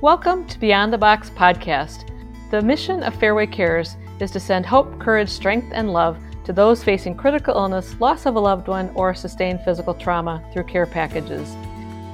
Welcome 0.00 0.46
to 0.46 0.60
Beyond 0.60 0.92
the 0.92 0.98
Box 0.98 1.28
podcast. 1.30 2.08
The 2.52 2.62
mission 2.62 3.02
of 3.02 3.16
Fairway 3.16 3.48
Cares 3.48 3.96
is 4.20 4.30
to 4.30 4.38
send 4.38 4.64
hope, 4.64 5.00
courage, 5.00 5.28
strength, 5.28 5.72
and 5.72 5.92
love 5.92 6.16
to 6.44 6.52
those 6.52 6.84
facing 6.84 7.16
critical 7.16 7.56
illness, 7.56 8.00
loss 8.00 8.24
of 8.24 8.36
a 8.36 8.38
loved 8.38 8.68
one, 8.68 8.92
or 8.94 9.12
sustained 9.12 9.60
physical 9.64 9.94
trauma 9.94 10.48
through 10.52 10.62
care 10.66 10.86
packages. 10.86 11.52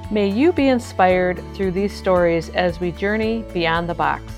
May 0.09 0.27
you 0.27 0.51
be 0.51 0.69
inspired 0.69 1.39
through 1.53 1.73
these 1.73 1.93
stories 1.93 2.49
as 2.55 2.79
we 2.79 2.91
journey 2.91 3.45
beyond 3.53 3.87
the 3.87 3.93
box. 3.93 4.33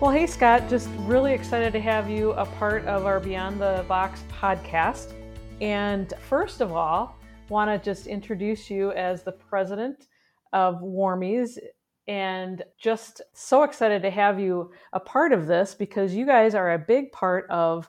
Well, 0.00 0.12
hey, 0.12 0.26
Scott, 0.26 0.66
just 0.66 0.88
really 1.00 1.34
excited 1.34 1.74
to 1.74 1.80
have 1.80 2.08
you 2.08 2.32
a 2.32 2.46
part 2.46 2.86
of 2.86 3.04
our 3.04 3.20
Beyond 3.20 3.60
the 3.60 3.84
Box 3.86 4.24
podcast. 4.32 5.12
And 5.60 6.14
first 6.26 6.62
of 6.62 6.72
all, 6.72 7.18
want 7.50 7.70
to 7.70 7.84
just 7.84 8.06
introduce 8.06 8.70
you 8.70 8.92
as 8.92 9.22
the 9.22 9.32
president 9.32 10.06
of 10.52 10.80
Warmies 10.82 11.58
and 12.08 12.62
just 12.78 13.20
so 13.32 13.62
excited 13.64 14.02
to 14.02 14.10
have 14.10 14.38
you 14.38 14.70
a 14.92 15.00
part 15.00 15.32
of 15.32 15.46
this 15.46 15.74
because 15.74 16.14
you 16.14 16.24
guys 16.24 16.54
are 16.54 16.72
a 16.72 16.78
big 16.78 17.10
part 17.12 17.48
of 17.50 17.88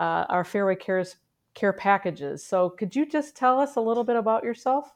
uh, 0.00 0.24
our 0.28 0.44
Fairway 0.44 0.76
Cares 0.76 1.16
care 1.54 1.72
packages. 1.72 2.44
So 2.44 2.70
could 2.70 2.96
you 2.96 3.06
just 3.06 3.36
tell 3.36 3.60
us 3.60 3.76
a 3.76 3.80
little 3.80 4.04
bit 4.04 4.16
about 4.16 4.42
yourself? 4.42 4.92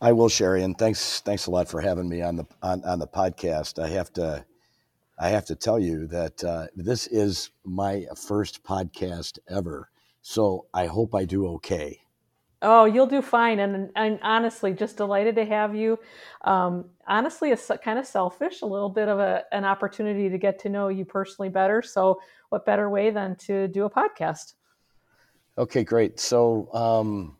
I 0.00 0.12
will, 0.12 0.28
Sherri, 0.28 0.62
and 0.62 0.76
thanks 0.76 1.20
thanks 1.20 1.46
a 1.46 1.50
lot 1.50 1.68
for 1.68 1.80
having 1.80 2.08
me 2.08 2.20
on 2.20 2.36
the 2.36 2.44
on, 2.62 2.84
on 2.84 2.98
the 2.98 3.06
podcast. 3.06 3.82
I 3.82 3.88
have 3.88 4.12
to 4.14 4.44
I 5.18 5.30
have 5.30 5.46
to 5.46 5.56
tell 5.56 5.78
you 5.78 6.06
that 6.08 6.44
uh, 6.44 6.66
this 6.76 7.06
is 7.06 7.50
my 7.64 8.04
first 8.14 8.62
podcast 8.62 9.38
ever, 9.48 9.88
so 10.20 10.66
I 10.74 10.86
hope 10.86 11.14
I 11.14 11.24
do 11.24 11.46
okay. 11.54 12.00
Oh, 12.62 12.86
you'll 12.86 13.06
do 13.06 13.20
fine, 13.20 13.58
and, 13.58 13.90
and 13.96 14.18
honestly, 14.22 14.72
just 14.72 14.96
delighted 14.96 15.36
to 15.36 15.44
have 15.44 15.74
you. 15.74 15.98
Um, 16.42 16.86
honestly, 17.06 17.50
it's 17.50 17.70
kind 17.84 17.98
of 17.98 18.06
selfish, 18.06 18.62
a 18.62 18.66
little 18.66 18.88
bit 18.88 19.08
of 19.08 19.18
a, 19.18 19.44
an 19.52 19.66
opportunity 19.66 20.30
to 20.30 20.38
get 20.38 20.58
to 20.60 20.70
know 20.70 20.88
you 20.88 21.04
personally 21.04 21.50
better. 21.50 21.82
So, 21.82 22.18
what 22.48 22.64
better 22.64 22.88
way 22.88 23.10
than 23.10 23.36
to 23.36 23.68
do 23.68 23.84
a 23.84 23.90
podcast? 23.90 24.54
Okay, 25.58 25.84
great. 25.84 26.18
So, 26.18 26.72
um, 26.72 27.36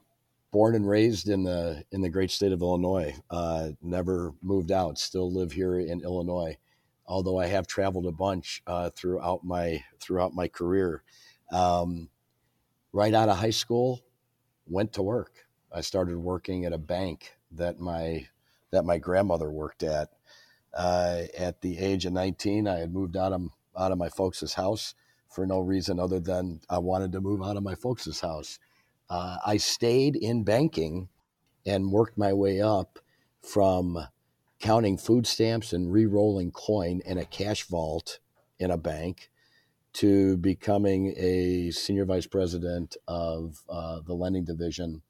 born 0.50 0.74
and 0.74 0.88
raised 0.88 1.28
in 1.28 1.42
the 1.44 1.82
in 1.92 2.02
the 2.02 2.08
great 2.08 2.30
state 2.30 2.52
of 2.52 2.60
Illinois, 2.60 3.14
uh, 3.30 3.70
never 3.82 4.34
moved 4.42 4.70
out. 4.70 4.98
Still 4.98 5.32
live 5.32 5.52
here 5.52 5.78
in 5.78 6.02
Illinois, 6.02 6.56
although 7.06 7.38
I 7.38 7.46
have 7.46 7.66
traveled 7.66 8.06
a 8.06 8.12
bunch 8.12 8.62
uh, 8.66 8.90
throughout 8.90 9.44
my 9.44 9.82
throughout 9.98 10.34
my 10.34 10.48
career. 10.48 11.02
Um, 11.52 12.10
right 12.92 13.12
out 13.12 13.28
of 13.28 13.36
high 13.36 13.50
school, 13.50 14.00
went 14.66 14.92
to 14.94 15.02
work. 15.02 15.46
I 15.72 15.80
started 15.80 16.18
working 16.18 16.64
at 16.64 16.72
a 16.72 16.78
bank 16.78 17.36
that 17.52 17.78
my 17.78 18.26
that 18.70 18.84
my 18.84 18.98
grandmother 18.98 19.50
worked 19.50 19.82
at. 19.82 20.10
Uh, 20.74 21.22
at 21.38 21.62
the 21.62 21.78
age 21.78 22.04
of 22.04 22.12
19, 22.12 22.68
I 22.68 22.78
had 22.80 22.92
moved 22.92 23.16
out 23.16 23.32
of 23.32 23.48
out 23.76 23.92
of 23.92 23.98
my 23.98 24.08
folks' 24.08 24.54
house 24.54 24.94
for 25.28 25.46
no 25.46 25.60
reason 25.60 25.98
other 25.98 26.20
than 26.20 26.60
I 26.68 26.78
wanted 26.78 27.12
to 27.12 27.20
move 27.20 27.42
out 27.42 27.56
of 27.56 27.62
my 27.62 27.74
folks' 27.74 28.20
house. 28.20 28.58
Uh, 29.08 29.38
I 29.46 29.56
stayed 29.56 30.16
in 30.16 30.44
banking 30.44 31.08
and 31.64 31.92
worked 31.92 32.18
my 32.18 32.32
way 32.32 32.60
up 32.60 32.98
from 33.40 33.98
counting 34.58 34.96
food 34.96 35.26
stamps 35.26 35.72
and 35.72 35.92
re-rolling 35.92 36.50
coin 36.50 37.00
in 37.04 37.18
a 37.18 37.24
cash 37.24 37.64
vault 37.64 38.18
in 38.58 38.70
a 38.70 38.78
bank 38.78 39.30
to 39.96 40.36
becoming 40.36 41.14
a 41.16 41.70
senior 41.70 42.04
vice 42.04 42.26
president 42.26 42.96
of 43.08 43.62
uh, 43.68 44.00
the 44.06 44.12
lending 44.12 44.44
division 44.44 45.00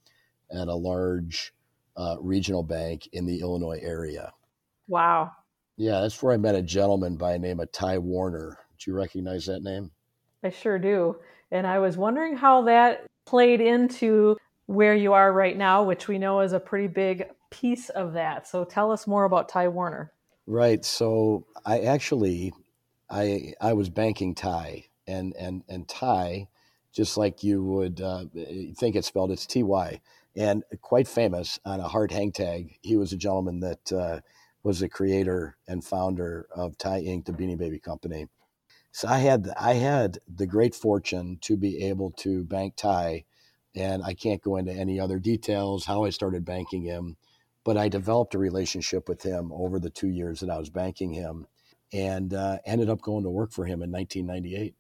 at 0.50 0.68
a 0.68 0.74
large 0.74 1.52
uh, 1.96 2.16
regional 2.20 2.62
bank 2.62 3.08
in 3.12 3.26
the 3.26 3.40
Illinois 3.40 3.80
area. 3.82 4.32
Wow. 4.86 5.32
Yeah, 5.76 6.00
that's 6.00 6.22
where 6.22 6.32
I 6.32 6.36
met 6.36 6.54
a 6.54 6.62
gentleman 6.62 7.16
by 7.16 7.32
the 7.32 7.40
name 7.40 7.58
of 7.58 7.72
Ty 7.72 7.98
Warner. 7.98 8.58
Do 8.78 8.90
you 8.90 8.96
recognize 8.96 9.46
that 9.46 9.64
name? 9.64 9.90
I 10.44 10.50
sure 10.50 10.78
do. 10.78 11.16
And 11.50 11.66
I 11.66 11.80
was 11.80 11.96
wondering 11.96 12.36
how 12.36 12.62
that 12.62 13.06
played 13.24 13.60
into 13.60 14.36
where 14.66 14.94
you 14.94 15.14
are 15.14 15.32
right 15.32 15.56
now, 15.56 15.82
which 15.82 16.06
we 16.06 16.18
know 16.18 16.40
is 16.40 16.52
a 16.52 16.60
pretty 16.60 16.86
big 16.86 17.28
piece 17.50 17.88
of 17.88 18.12
that. 18.12 18.46
So 18.46 18.64
tell 18.64 18.92
us 18.92 19.08
more 19.08 19.24
about 19.24 19.48
Ty 19.48 19.68
Warner. 19.68 20.12
Right. 20.46 20.84
So 20.84 21.44
I 21.64 21.80
actually 21.80 22.52
I 23.08 23.54
I 23.60 23.72
was 23.72 23.88
banking 23.88 24.34
Ty 24.34 24.86
and 25.06 25.34
and 25.38 25.62
and 25.68 25.88
Ty, 25.88 26.48
just 26.92 27.16
like 27.16 27.42
you 27.44 27.64
would 27.64 28.00
uh, 28.00 28.24
think 28.76 28.96
it's 28.96 29.08
spelled, 29.08 29.30
it's 29.30 29.46
T 29.46 29.62
Y, 29.62 30.00
and 30.34 30.64
quite 30.80 31.08
famous 31.08 31.60
on 31.64 31.80
a 31.80 31.88
hard 31.88 32.10
hang 32.12 32.32
tag. 32.32 32.78
He 32.82 32.96
was 32.96 33.12
a 33.12 33.16
gentleman 33.16 33.60
that 33.60 33.92
uh, 33.92 34.20
was 34.62 34.80
the 34.80 34.88
creator 34.88 35.56
and 35.68 35.84
founder 35.84 36.46
of 36.54 36.76
Ty 36.78 37.02
Inc., 37.02 37.26
the 37.26 37.32
Beanie 37.32 37.58
Baby 37.58 37.78
Company. 37.78 38.28
So 38.90 39.08
I 39.08 39.18
had 39.18 39.50
I 39.58 39.74
had 39.74 40.18
the 40.26 40.46
great 40.46 40.74
fortune 40.74 41.38
to 41.42 41.56
be 41.56 41.84
able 41.84 42.10
to 42.12 42.44
bank 42.44 42.74
Ty, 42.76 43.24
and 43.74 44.02
I 44.02 44.14
can't 44.14 44.42
go 44.42 44.56
into 44.56 44.72
any 44.72 44.98
other 44.98 45.18
details 45.18 45.84
how 45.84 46.04
I 46.04 46.10
started 46.10 46.44
banking 46.44 46.82
him, 46.82 47.16
but 47.62 47.76
I 47.76 47.88
developed 47.88 48.34
a 48.34 48.38
relationship 48.38 49.08
with 49.08 49.22
him 49.22 49.52
over 49.52 49.78
the 49.78 49.90
two 49.90 50.08
years 50.08 50.40
that 50.40 50.50
I 50.50 50.58
was 50.58 50.70
banking 50.70 51.12
him 51.12 51.46
and 51.92 52.34
uh, 52.34 52.58
ended 52.64 52.90
up 52.90 53.00
going 53.00 53.24
to 53.24 53.30
work 53.30 53.52
for 53.52 53.64
him 53.64 53.82
in 53.82 53.90
1998. 53.90 54.74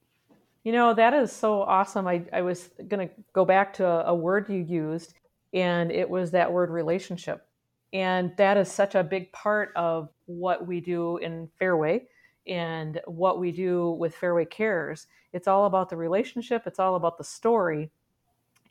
You 0.64 0.72
know, 0.72 0.94
that 0.94 1.14
is 1.14 1.30
so 1.30 1.62
awesome. 1.62 2.08
I, 2.08 2.24
I 2.32 2.42
was 2.42 2.70
going 2.88 3.08
to 3.08 3.14
go 3.32 3.44
back 3.44 3.72
to 3.74 3.86
a, 3.86 4.04
a 4.06 4.14
word 4.14 4.48
you 4.48 4.58
used, 4.58 5.14
and 5.54 5.92
it 5.92 6.08
was 6.10 6.32
that 6.32 6.52
word 6.52 6.70
relationship. 6.70 7.46
And 7.92 8.32
that 8.36 8.56
is 8.56 8.70
such 8.70 8.94
a 8.94 9.04
big 9.04 9.30
part 9.32 9.70
of 9.76 10.08
what 10.26 10.66
we 10.66 10.80
do 10.80 11.18
in 11.18 11.48
Fairway 11.58 12.06
and 12.46 13.00
what 13.06 13.38
we 13.38 13.52
do 13.52 13.90
with 13.92 14.14
Fairway 14.14 14.44
Cares. 14.44 15.06
It's 15.32 15.48
all 15.48 15.66
about 15.66 15.88
the 15.88 15.96
relationship, 15.96 16.62
it's 16.66 16.78
all 16.78 16.96
about 16.96 17.18
the 17.18 17.24
story. 17.24 17.90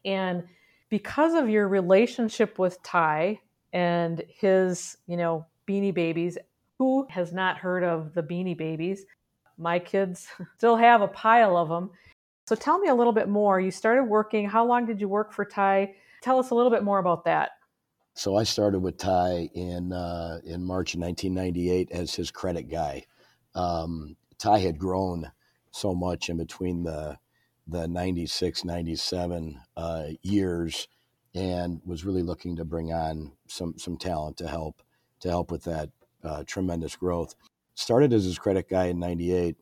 And 0.04 0.44
because 0.90 1.34
of 1.34 1.50
your 1.50 1.68
relationship 1.68 2.60
with 2.60 2.82
Ty 2.84 3.40
and 3.74 4.24
his, 4.28 4.98
you 5.08 5.18
know, 5.18 5.46
beanie 5.68 5.94
babies, 5.94 6.38
who 6.80 7.08
has 7.10 7.34
not 7.34 7.58
heard 7.58 7.84
of 7.84 8.14
the 8.14 8.24
Beanie 8.24 8.58
Babies? 8.58 9.06
My 9.58 9.80
kids 9.80 10.28
still 10.58 10.76
have 10.76 11.02
a 11.02 11.08
pile 11.08 11.58
of 11.58 11.70
them. 11.70 11.92
So 12.48 12.56
tell 12.56 12.78
me 12.78 12.90
a 12.90 12.96
little 12.96 13.14
bit 13.14 13.28
more. 13.28 13.60
You 13.60 13.72
started 13.72 14.04
working. 14.04 14.48
How 14.48 14.66
long 14.66 14.86
did 14.86 15.02
you 15.02 15.08
work 15.08 15.34
for 15.34 15.46
Ty? 15.46 15.96
Tell 16.22 16.38
us 16.38 16.52
a 16.52 16.56
little 16.56 16.72
bit 16.72 16.84
more 16.84 17.00
about 17.00 17.26
that. 17.26 17.52
So 18.14 18.38
I 18.38 18.44
started 18.44 18.80
with 18.80 18.98
Ty 18.98 19.50
in 19.54 19.92
uh, 19.92 20.40
in 20.46 20.64
March 20.64 20.94
of 20.94 21.02
1998 21.02 21.92
as 21.92 22.16
his 22.16 22.32
credit 22.32 22.70
guy. 22.70 23.06
Um, 23.56 24.16
Ty 24.38 24.60
had 24.60 24.78
grown 24.78 25.32
so 25.72 25.94
much 25.94 26.30
in 26.30 26.38
between 26.38 26.84
the 26.84 27.18
the 27.68 27.88
96 27.88 28.64
97 28.64 29.60
uh, 29.76 30.04
years 30.22 30.88
and 31.34 31.82
was 31.84 32.06
really 32.06 32.24
looking 32.24 32.56
to 32.56 32.64
bring 32.64 32.94
on 32.94 33.34
some 33.48 33.78
some 33.78 33.98
talent 33.98 34.38
to 34.38 34.48
help 34.48 34.82
to 35.20 35.30
help 35.30 35.52
with 35.52 35.64
that 35.64 35.90
uh, 36.26 36.44
tremendous 36.46 36.96
growth. 36.96 37.36
Started 37.76 38.14
as 38.14 38.24
his 38.24 38.40
credit 38.40 38.70
guy 38.70 38.86
in 38.86 39.00
'98, 39.00 39.58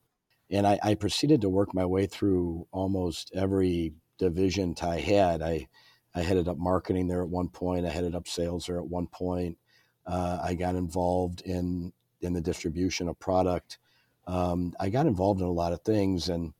and 0.49 0.67
I, 0.67 0.79
I, 0.83 0.93
proceeded 0.95 1.41
to 1.41 1.49
work 1.49 1.73
my 1.73 1.85
way 1.85 2.05
through 2.05 2.67
almost 2.71 3.31
every 3.33 3.93
division 4.19 4.75
Ty 4.75 4.99
had. 4.99 5.41
I 5.41 5.67
I 6.15 6.21
headed 6.21 6.47
up 6.47 6.57
marketing 6.57 7.07
there 7.07 7.23
at 7.23 7.29
one 7.29 7.49
point. 7.49 7.85
I 7.85 7.89
headed 7.89 8.15
up 8.15 8.27
sales 8.27 8.67
there 8.67 8.77
at 8.77 8.87
one 8.87 9.07
point. 9.07 9.57
Uh, 10.05 10.39
I 10.43 10.53
got 10.53 10.75
involved 10.75 11.41
in 11.41 11.91
in 12.21 12.33
the 12.33 12.41
distribution 12.41 13.07
of 13.07 13.19
product. 13.19 13.79
Um, 14.27 14.73
I 14.79 14.89
got 14.89 15.07
involved 15.07 15.41
in 15.41 15.47
a 15.47 15.51
lot 15.51 15.73
of 15.73 15.81
things, 15.81 16.29
and 16.29 16.53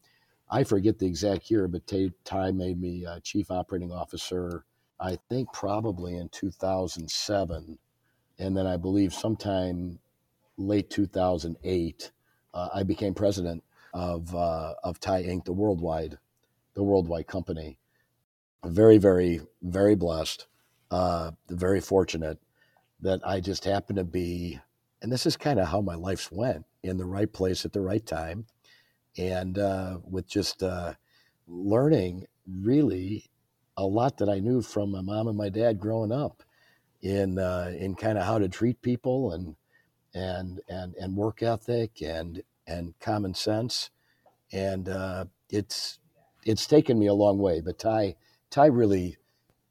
I 0.50 0.64
forget 0.64 1.00
the 1.00 1.08
exact 1.08 1.50
year, 1.50 1.68
but 1.68 1.84
Ty 2.26 2.52
made 2.52 2.80
me 2.80 3.06
uh, 3.06 3.20
chief 3.22 3.50
operating 3.50 3.92
officer. 3.92 4.66
I 5.00 5.18
think 5.30 5.52
probably 5.54 6.18
in 6.18 6.30
2007 6.30 7.78
and 8.40 8.56
then 8.56 8.68
I 8.68 8.78
believe 8.78 9.14
sometime 9.14 10.00
late 10.58 10.90
2008, 10.90 12.12
uh, 12.54 12.70
I 12.74 12.84
became 12.84 13.14
president 13.14 13.64
of 13.94 14.34
uh, 14.36 14.74
of 14.84 15.00
Ty 15.00 15.24
Inc., 15.24 15.46
the 15.46 15.54
worldwide 15.54 16.18
the 16.74 16.84
worldwide 16.84 17.28
company. 17.28 17.78
Very, 18.66 18.98
very, 18.98 19.42
very 19.62 19.96
blessed, 19.96 20.48
uh, 20.90 21.32
very 21.50 21.82
fortunate 21.82 22.40
that 23.02 23.20
I 23.26 23.40
just 23.40 23.66
happened 23.66 23.98
to 23.98 24.04
be, 24.04 24.60
and 25.02 25.12
this 25.12 25.26
is 25.26 25.36
kind 25.36 25.60
of 25.60 25.68
how 25.68 25.82
my 25.82 25.96
life's 25.96 26.32
went 26.32 26.66
in 26.82 26.98
the 26.98 27.06
right 27.06 27.32
place 27.32 27.66
at 27.66 27.74
the 27.74 27.82
right 27.82 28.06
time, 28.06 28.46
and 29.18 29.60
uh, 29.60 30.00
with 30.10 30.28
just 30.28 30.64
uh, 30.64 30.94
learning 31.48 32.26
really 32.48 33.26
a 33.76 33.86
lot 33.86 34.18
that 34.18 34.30
I 34.30 34.40
knew 34.40 34.62
from 34.62 34.92
my 34.92 35.02
mom 35.02 35.28
and 35.28 35.38
my 35.38 35.50
dad 35.50 35.80
growing 35.80 36.12
up 36.12 36.44
in 37.04 37.38
uh, 37.38 37.72
in 37.78 37.94
kind 37.94 38.18
of 38.18 38.26
how 38.26 38.40
to 38.40 38.50
treat 38.50 38.82
people 38.82 39.34
and 39.34 39.56
and 40.16 40.62
and 40.68 40.96
and 40.96 41.16
work 41.16 41.44
ethic 41.44 42.02
and 42.02 42.42
and 42.66 42.98
common 43.00 43.36
sense, 43.36 43.92
and 44.52 44.90
uh, 44.90 45.26
it's 45.50 46.00
it's 46.46 46.66
taken 46.66 46.98
me 46.98 47.08
a 47.08 47.14
long 47.14 47.38
way. 47.38 47.62
But 47.62 47.78
Ty 47.78 48.16
Ty 48.50 48.68
really 48.68 49.18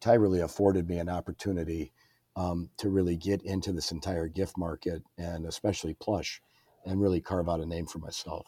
Ty 0.01 0.15
really 0.15 0.41
afforded 0.41 0.89
me 0.89 0.99
an 0.99 1.09
opportunity 1.09 1.93
um, 2.37 2.71
to 2.77 2.91
really 2.91 3.17
get 3.17 3.43
into 3.43 3.73
this 3.73 3.93
entire 3.93 4.29
gift 4.29 4.57
market 4.57 5.03
and 5.19 5.47
especially 5.47 5.95
plush 5.95 6.41
and 6.85 7.01
really 7.01 7.21
carve 7.21 7.49
out 7.49 7.61
a 7.61 7.67
name 7.67 7.87
for 7.87 7.99
myself. 7.99 8.47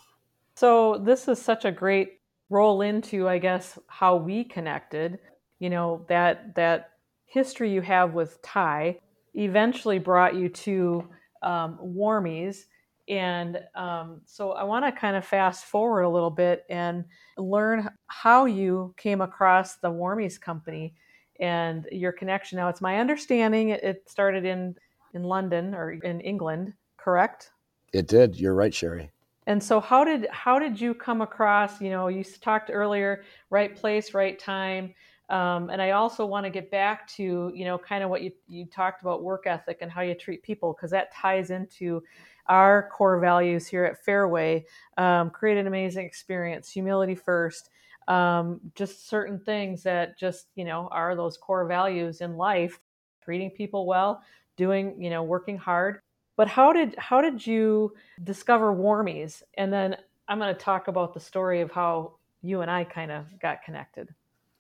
So, 0.57 0.99
this 0.99 1.29
is 1.29 1.41
such 1.41 1.65
a 1.65 1.73
great 1.73 2.21
roll 2.51 2.81
into, 2.81 3.29
I 3.29 3.39
guess, 3.39 3.79
how 3.87 4.17
we 4.17 4.45
connected. 4.45 5.19
You 5.59 5.71
know, 5.71 6.05
that, 6.09 6.55
that 6.57 6.91
history 7.35 7.73
you 7.73 7.83
have 7.83 8.15
with 8.15 8.41
Ty 8.43 9.01
eventually 9.35 9.99
brought 9.99 10.37
you 10.37 10.49
to 10.49 11.09
um, 11.43 11.79
Warmies. 11.83 12.67
And 13.09 13.59
um, 13.75 14.21
so 14.25 14.53
I 14.53 14.63
want 14.63 14.85
to 14.85 14.93
kind 14.93 15.17
of 15.17 15.27
fast 15.27 15.65
forward 15.65 16.03
a 16.03 16.09
little 16.09 16.31
bit 16.31 16.65
and 16.71 17.05
learn 17.37 17.91
how 18.07 18.47
you 18.47 18.95
came 18.97 19.21
across 19.21 19.77
the 19.77 19.91
Warmies 19.91 20.41
company 20.41 20.95
and 21.41 21.89
your 21.91 22.13
connection. 22.13 22.57
Now, 22.57 22.69
it's 22.69 22.81
my 22.81 22.99
understanding 22.99 23.71
it 23.71 24.09
started 24.09 24.45
in 24.45 24.77
in 25.13 25.25
London 25.25 25.75
or 25.75 25.93
in 25.93 26.21
England, 26.21 26.73
correct? 26.97 27.51
It 27.93 28.09
did. 28.09 28.39
You're 28.39 28.55
right, 28.55 28.75
Sherri. 28.75 29.11
And 29.47 29.63
so, 29.63 29.81
how 29.81 30.05
did 30.05 30.27
how 30.31 30.59
did 30.59 30.81
you 30.81 30.95
come 30.95 31.21
across? 31.21 31.81
You 31.81 31.91
know, 31.91 32.09
you 32.09 32.25
talked 32.25 32.71
earlier, 32.73 33.25
right 33.51 33.75
place, 33.75 34.15
right 34.15 34.39
time. 34.39 34.95
Um, 35.31 35.71
and 35.71 35.81
I 35.81 35.93
also 35.93 36.26
want 36.26 36.44
to 36.44 36.50
get 36.50 36.71
back 36.71 37.09
to 37.17 37.50
you 37.55 37.65
know 37.65 37.79
kind 37.79 38.05
of 38.05 38.11
what 38.11 38.23
you 38.23 38.32
you 38.47 38.67
talked 38.67 39.03
about 39.03 39.23
work 39.23 39.47
ethic 39.47 39.79
and 39.81 39.91
how 39.91 40.03
you 40.03 40.15
treat 40.15 40.43
people 40.43 40.75
because 40.75 40.91
that 40.91 41.15
ties 41.15 41.50
into 41.50 42.03
our 42.47 42.91
core 42.91 43.19
values 43.19 43.67
here 43.67 43.85
at 43.85 44.05
Fairway. 44.05 44.67
Um, 44.99 45.31
create 45.31 45.56
an 45.56 45.67
amazing 45.67 46.05
experience, 46.05 46.71
humility 46.71 47.15
first, 47.15 47.71
um, 48.06 48.61
just 48.75 49.09
certain 49.09 49.38
things 49.41 49.82
that 49.85 50.19
just 50.19 50.49
you 50.55 50.65
know 50.65 50.88
are 50.91 51.17
those 51.17 51.37
core 51.38 51.67
values 51.67 52.20
in 52.20 52.37
life 52.37 52.81
treating 53.23 53.50
people 53.50 53.87
well 53.87 54.23
doing 54.56 55.00
you 55.03 55.11
know 55.11 55.23
working 55.23 55.56
hard. 55.56 56.00
But 56.37 56.49
how 56.49 56.73
did 56.73 56.94
how 56.99 57.20
did 57.20 57.47
you 57.47 57.94
discover 58.23 58.75
warmies 58.75 59.43
and 59.55 59.73
then 59.73 59.97
i'm 60.29 60.38
going 60.38 60.55
to 60.55 60.61
talk 60.61 60.88
about 60.88 61.15
the 61.15 61.20
story 61.20 61.61
of 61.61 61.70
how 61.70 62.15
you 62.43 62.61
and 62.61 62.70
i 62.70 62.85
kind 62.85 63.11
of 63.11 63.27
got 63.41 63.62
connected 63.62 64.09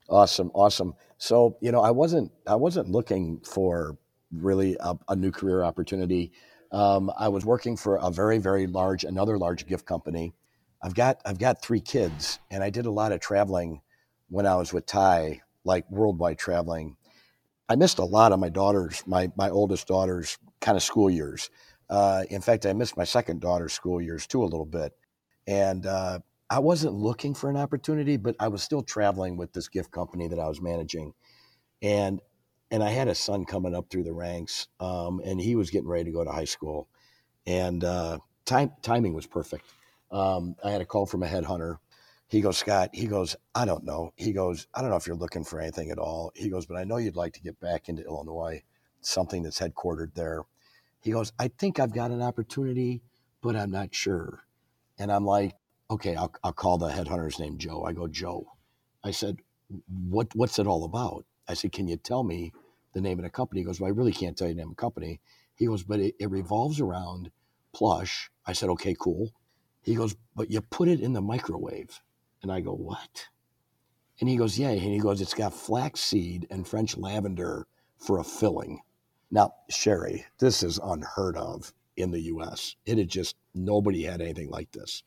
awesome 0.08 0.50
awesome 0.54 0.94
so 1.18 1.56
you 1.60 1.72
know 1.72 1.80
i 1.80 1.90
wasn't 1.90 2.30
i 2.46 2.54
wasn't 2.54 2.88
looking 2.88 3.40
for 3.40 3.96
really 4.32 4.76
a, 4.80 4.94
a 5.08 5.16
new 5.16 5.30
career 5.30 5.64
opportunity 5.64 6.32
um, 6.72 7.10
i 7.18 7.28
was 7.28 7.44
working 7.44 7.76
for 7.76 7.96
a 7.96 8.10
very 8.10 8.38
very 8.38 8.66
large 8.66 9.04
another 9.04 9.38
large 9.38 9.66
gift 9.66 9.86
company 9.86 10.34
I've 10.84 10.94
got 10.94 11.22
I've 11.24 11.38
got 11.38 11.62
three 11.62 11.80
kids, 11.80 12.38
and 12.50 12.62
I 12.62 12.68
did 12.68 12.84
a 12.84 12.90
lot 12.90 13.10
of 13.12 13.20
traveling 13.20 13.80
when 14.28 14.46
I 14.46 14.56
was 14.56 14.70
with 14.74 14.84
Ty, 14.84 15.40
like 15.64 15.90
worldwide 15.90 16.38
traveling. 16.38 16.96
I 17.70 17.76
missed 17.76 17.98
a 17.98 18.04
lot 18.04 18.32
of 18.32 18.38
my 18.38 18.50
daughter's, 18.50 19.02
my 19.06 19.32
my 19.34 19.48
oldest 19.48 19.88
daughter's 19.88 20.36
kind 20.60 20.76
of 20.76 20.82
school 20.82 21.08
years. 21.08 21.48
Uh, 21.88 22.24
in 22.28 22.42
fact, 22.42 22.66
I 22.66 22.74
missed 22.74 22.98
my 22.98 23.04
second 23.04 23.40
daughter's 23.40 23.72
school 23.72 24.00
years 24.00 24.26
too 24.26 24.42
a 24.42 24.44
little 24.44 24.66
bit, 24.66 24.92
and 25.46 25.86
uh, 25.86 26.18
I 26.50 26.58
wasn't 26.58 26.94
looking 26.94 27.34
for 27.34 27.50
an 27.50 27.56
opportunity, 27.56 28.16
but 28.16 28.36
I 28.38 28.48
was 28.48 28.62
still 28.62 28.82
traveling 28.82 29.36
with 29.36 29.52
this 29.52 29.68
gift 29.68 29.90
company 29.90 30.28
that 30.28 30.38
I 30.38 30.48
was 30.48 30.60
managing, 30.60 31.14
and 31.82 32.20
and 32.70 32.82
I 32.82 32.90
had 32.90 33.08
a 33.08 33.14
son 33.14 33.44
coming 33.44 33.74
up 33.74 33.90
through 33.90 34.04
the 34.04 34.12
ranks, 34.12 34.68
um, 34.80 35.20
and 35.24 35.40
he 35.40 35.56
was 35.56 35.70
getting 35.70 35.88
ready 35.88 36.04
to 36.04 36.10
go 36.12 36.24
to 36.24 36.30
high 36.30 36.44
school, 36.44 36.88
and 37.46 37.82
uh, 37.84 38.18
time 38.44 38.72
timing 38.82 39.14
was 39.14 39.26
perfect 39.26 39.64
um, 40.14 40.54
I 40.64 40.70
had 40.70 40.80
a 40.80 40.86
call 40.86 41.06
from 41.06 41.22
a 41.22 41.26
headhunter. 41.26 41.78
He 42.28 42.40
goes, 42.40 42.56
Scott, 42.56 42.90
he 42.92 43.06
goes, 43.06 43.36
I 43.54 43.64
don't 43.64 43.84
know. 43.84 44.12
He 44.16 44.32
goes, 44.32 44.66
I 44.74 44.80
don't 44.80 44.90
know 44.90 44.96
if 44.96 45.06
you're 45.06 45.16
looking 45.16 45.44
for 45.44 45.60
anything 45.60 45.90
at 45.90 45.98
all. 45.98 46.32
He 46.34 46.48
goes, 46.48 46.66
but 46.66 46.76
I 46.76 46.84
know 46.84 46.96
you'd 46.96 47.16
like 47.16 47.34
to 47.34 47.42
get 47.42 47.60
back 47.60 47.88
into 47.88 48.04
Illinois, 48.04 48.62
something 49.00 49.42
that's 49.42 49.60
headquartered 49.60 50.14
there. 50.14 50.42
He 51.00 51.10
goes, 51.10 51.32
I 51.38 51.48
think 51.48 51.78
I've 51.78 51.92
got 51.92 52.12
an 52.12 52.22
opportunity, 52.22 53.02
but 53.42 53.56
I'm 53.56 53.70
not 53.70 53.94
sure. 53.94 54.44
And 54.98 55.12
I'm 55.12 55.26
like, 55.26 55.54
okay, 55.90 56.14
I'll, 56.14 56.32
I'll 56.42 56.52
call 56.52 56.78
the 56.78 56.88
headhunter's 56.88 57.38
name 57.38 57.58
Joe. 57.58 57.84
I 57.84 57.92
go, 57.92 58.06
Joe. 58.08 58.46
I 59.02 59.10
said, 59.10 59.38
what, 60.08 60.34
what's 60.34 60.58
it 60.58 60.66
all 60.66 60.84
about? 60.84 61.24
I 61.48 61.54
said, 61.54 61.72
can 61.72 61.88
you 61.88 61.96
tell 61.96 62.22
me 62.24 62.52
the 62.94 63.00
name 63.00 63.18
of 63.18 63.24
the 63.24 63.30
company? 63.30 63.60
He 63.60 63.64
goes, 63.64 63.80
well, 63.80 63.88
I 63.88 63.94
really 63.94 64.12
can't 64.12 64.36
tell 64.36 64.48
you 64.48 64.54
the 64.54 64.58
name 64.58 64.70
of 64.70 64.76
the 64.76 64.80
company. 64.80 65.20
He 65.54 65.66
goes, 65.66 65.82
but 65.82 66.00
it, 66.00 66.14
it 66.18 66.30
revolves 66.30 66.80
around 66.80 67.30
plush. 67.74 68.30
I 68.46 68.52
said, 68.52 68.70
okay, 68.70 68.96
cool. 68.98 69.32
He 69.82 69.94
goes, 69.94 70.16
but 70.34 70.50
you 70.50 70.60
put 70.62 70.88
it 70.88 71.00
in 71.00 71.12
the 71.12 71.20
microwave. 71.20 72.00
And 72.42 72.50
I 72.50 72.60
go, 72.60 72.72
what? 72.72 73.28
And 74.20 74.28
he 74.28 74.36
goes, 74.36 74.58
yeah. 74.58 74.70
And 74.70 74.80
he 74.80 74.98
goes, 74.98 75.20
it's 75.20 75.34
got 75.34 75.54
flaxseed 75.54 76.46
and 76.50 76.66
French 76.66 76.96
lavender 76.96 77.66
for 77.98 78.18
a 78.18 78.24
filling. 78.24 78.80
Now, 79.30 79.54
Sherri, 79.68 80.24
this 80.38 80.62
is 80.62 80.78
unheard 80.82 81.36
of 81.36 81.72
in 81.96 82.10
the 82.10 82.20
US. 82.22 82.76
It 82.86 82.98
had 82.98 83.08
just, 83.08 83.36
nobody 83.54 84.04
had 84.04 84.20
anything 84.20 84.50
like 84.50 84.70
this. 84.72 85.02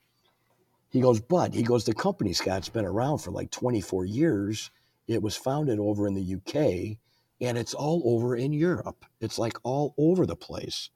He 0.90 1.02
goes, 1.02 1.20
but 1.20 1.54
he 1.54 1.64
goes, 1.64 1.86
the 1.86 1.94
company, 1.94 2.34
Scott's 2.34 2.70
been 2.70 2.86
around 2.86 3.20
for 3.20 3.32
like 3.32 3.52
24 3.52 4.06
years. 4.06 4.72
It 5.08 5.22
was 5.22 5.36
founded 5.36 5.80
over 5.80 6.08
in 6.08 6.16
the 6.16 6.36
UK 6.36 6.98
and 7.42 7.58
it's 7.58 7.74
all 7.74 8.02
over 8.06 8.36
in 8.36 8.54
Europe. 8.54 9.06
It's 9.22 9.40
like 9.40 9.58
all 9.64 9.94
over 9.98 10.26
the 10.26 10.36
place. 10.36 10.90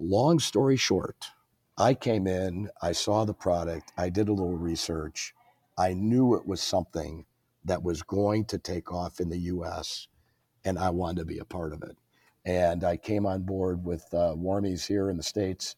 Long 0.00 0.38
story 0.40 0.76
short, 0.76 1.26
I 1.78 1.94
came 1.94 2.26
in, 2.26 2.70
I 2.82 2.92
saw 2.92 3.24
the 3.24 3.34
product, 3.34 3.92
I 3.96 4.08
did 4.10 4.28
a 4.28 4.32
little 4.32 4.56
research. 4.58 5.34
I 5.78 5.94
knew 5.94 6.34
it 6.36 6.46
was 6.46 6.62
something 6.62 7.26
that 7.64 7.82
was 7.82 8.02
going 8.02 8.44
to 8.46 8.58
take 8.58 8.92
off 8.92 9.20
in 9.20 9.28
the 9.30 9.38
US, 9.38 10.08
and 10.64 10.78
I 10.78 10.90
wanted 10.90 11.20
to 11.20 11.26
be 11.26 11.38
a 11.38 11.44
part 11.44 11.72
of 11.72 11.82
it. 11.82 11.96
And 12.44 12.84
I 12.84 12.96
came 12.96 13.26
on 13.26 13.42
board 13.42 13.84
with 13.84 14.06
uh, 14.14 14.34
Warmies 14.36 14.86
here 14.86 15.10
in 15.10 15.16
the 15.16 15.22
States 15.22 15.76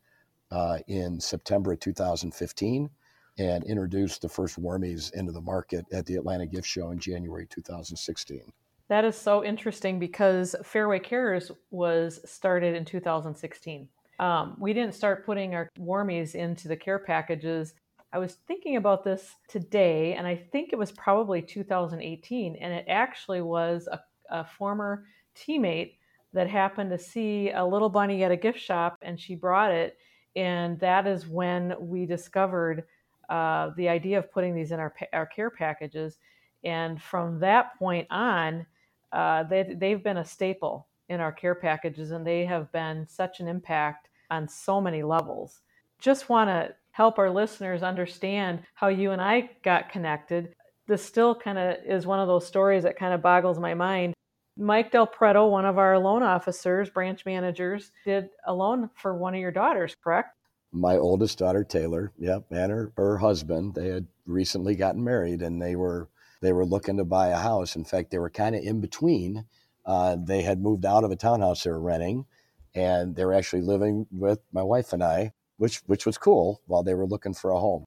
uh, 0.53 0.79
in 0.89 1.21
September 1.21 1.73
of 1.73 1.81
2015 1.81 2.91
and 3.39 3.65
introduced 3.65 4.23
the 4.23 4.29
first 4.29 4.61
Warmies 4.61 5.13
into 5.15 5.33
the 5.33 5.41
market 5.41 5.85
at 5.93 6.07
the 6.07 6.17
Atlanta 6.17 6.47
Gift 6.47 6.67
Show 6.67 6.91
in 6.91 6.99
January 6.99 7.47
2016. 7.51 8.41
That 8.89 9.05
is 9.05 9.17
so 9.17 9.45
interesting 9.45 9.99
because 9.99 10.55
Fairway 10.63 11.01
Cares 11.01 11.51
was 11.71 12.21
started 12.25 12.77
in 12.77 12.85
2016. 12.85 13.89
Um, 14.19 14.57
we 14.59 14.73
didn't 14.73 14.95
start 14.95 15.27
putting 15.27 15.55
our 15.55 15.69
warmies 15.79 16.35
into 16.35 16.69
the 16.69 16.77
care 16.77 16.99
packages. 16.99 17.75
I 18.13 18.19
was 18.19 18.39
thinking 18.47 18.77
about 18.77 19.05
this 19.05 19.35
today, 19.49 20.15
and 20.15 20.27
I 20.27 20.37
think 20.37 20.73
it 20.73 20.79
was 20.79 20.93
probably 20.93 21.43
2018, 21.43 22.57
and 22.57 22.73
it 22.73 22.87
actually 22.89 23.43
was 23.43 23.89
a, 23.91 24.01
a 24.31 24.45
former 24.45 25.05
teammate 25.37 25.97
that 26.33 26.49
happened 26.49 26.91
to 26.91 26.99
see 26.99 27.51
a 27.51 27.65
little 27.65 27.89
bunny 27.89 28.25
at 28.25 28.31
a 28.31 28.37
gift 28.37 28.61
shop, 28.61 28.97
and 29.03 29.21
she 29.21 29.35
brought 29.35 29.73
it, 29.73 29.99
and 30.37 30.79
that 30.81 31.07
is 31.07 31.27
when 31.27 31.75
we 31.79 32.07
discovered 32.07 32.85
uh, 33.29 33.71
the 33.77 33.89
idea 33.89 34.19
of 34.19 34.33
putting 34.33 34.55
these 34.55 34.73
in 34.73 34.81
our 34.81 34.95
our 35.13 35.27
care 35.27 35.51
packages, 35.51 36.19
and 36.65 37.01
from 37.01 37.41
that 37.41 37.79
point 37.79 38.07
on, 38.11 38.67
uh, 39.13 39.43
they, 39.45 39.75
they've 39.77 40.03
been 40.03 40.19
a 40.19 40.25
staple 40.25 40.87
in 41.09 41.21
our 41.21 41.33
care 41.33 41.55
packages, 41.55 42.11
and 42.11 42.27
they 42.27 42.45
have 42.45 42.71
been 42.73 43.07
such 43.09 43.41
an 43.41 43.49
impact 43.49 44.09
on 44.31 44.49
so 44.49 44.81
many 44.81 45.03
levels. 45.03 45.61
Just 45.99 46.29
want 46.29 46.51
to 46.51 46.75
help 46.91 47.19
our 47.19 47.31
listeners 47.31 47.83
understand 47.83 48.63
how 48.75 48.89
you 48.89 49.13
and 49.13 49.21
I 49.21 49.51
got 49.63 49.91
connected. 49.91 50.55
This 50.87 51.05
still 51.05 51.35
kind 51.35 51.59
of 51.59 51.77
is 51.85 52.07
one 52.07 52.21
of 52.21 52.29
those 52.29 52.47
stories 52.47 52.83
that 52.83 52.99
kind 52.99 53.15
of 53.15 53.23
boggles 53.23 53.59
my 53.59 53.75
mind. 53.75 54.15
Mike 54.59 54.91
Del 54.91 55.07
Preto, 55.07 55.47
one 55.47 55.67
of 55.67 55.79
our 55.79 55.99
loan 55.99 56.23
officers, 56.23 56.89
branch 56.89 57.27
managers, 57.27 57.91
did 58.05 58.31
a 58.47 58.55
loan 58.55 58.89
for 58.95 59.15
one 59.15 59.35
of 59.35 59.41
your 59.41 59.53
daughters, 59.53 59.95
correct? 60.03 60.36
My 60.77 60.97
oldest 60.97 61.39
daughter, 61.39 61.65
Taylor, 61.65 62.13
yep, 62.19 62.45
and 62.51 62.71
her, 62.71 62.93
her 62.99 63.17
husband, 63.17 63.75
they 63.75 63.89
had 63.89 64.07
recently 64.27 64.75
gotten 64.75 65.03
married 65.03 65.41
and 65.41 65.61
they 65.61 65.75
were 65.75 66.09
they 66.43 66.53
were 66.53 66.67
looking 66.67 66.99
to 66.99 67.05
buy 67.05 67.29
a 67.29 67.37
house. 67.37 67.77
In 67.77 67.85
fact, 67.85 68.11
they 68.11 68.19
were 68.19 68.29
kind 68.29 68.55
of 68.55 68.63
in 68.63 68.83
between. 68.83 69.47
Uh, 69.87 70.17
they 70.23 70.43
had 70.43 70.61
moved 70.61 70.85
out 70.85 71.03
of 71.03 71.11
a 71.11 71.17
townhouse 71.17 71.63
they 71.63 71.71
were 71.71 71.81
renting 71.81 72.27
and 72.75 73.17
they 73.17 73.25
were 73.25 73.33
actually 73.33 73.63
living 73.63 74.07
with 74.13 74.41
my 74.53 74.63
wife 74.63 74.93
and 74.93 75.03
I, 75.03 75.33
which 75.57 75.79
which 75.87 76.05
was 76.05 76.19
cool 76.19 76.61
while 76.67 76.83
they 76.83 76.95
were 76.95 77.07
looking 77.07 77.33
for 77.33 77.51
a 77.51 77.59
home. 77.59 77.87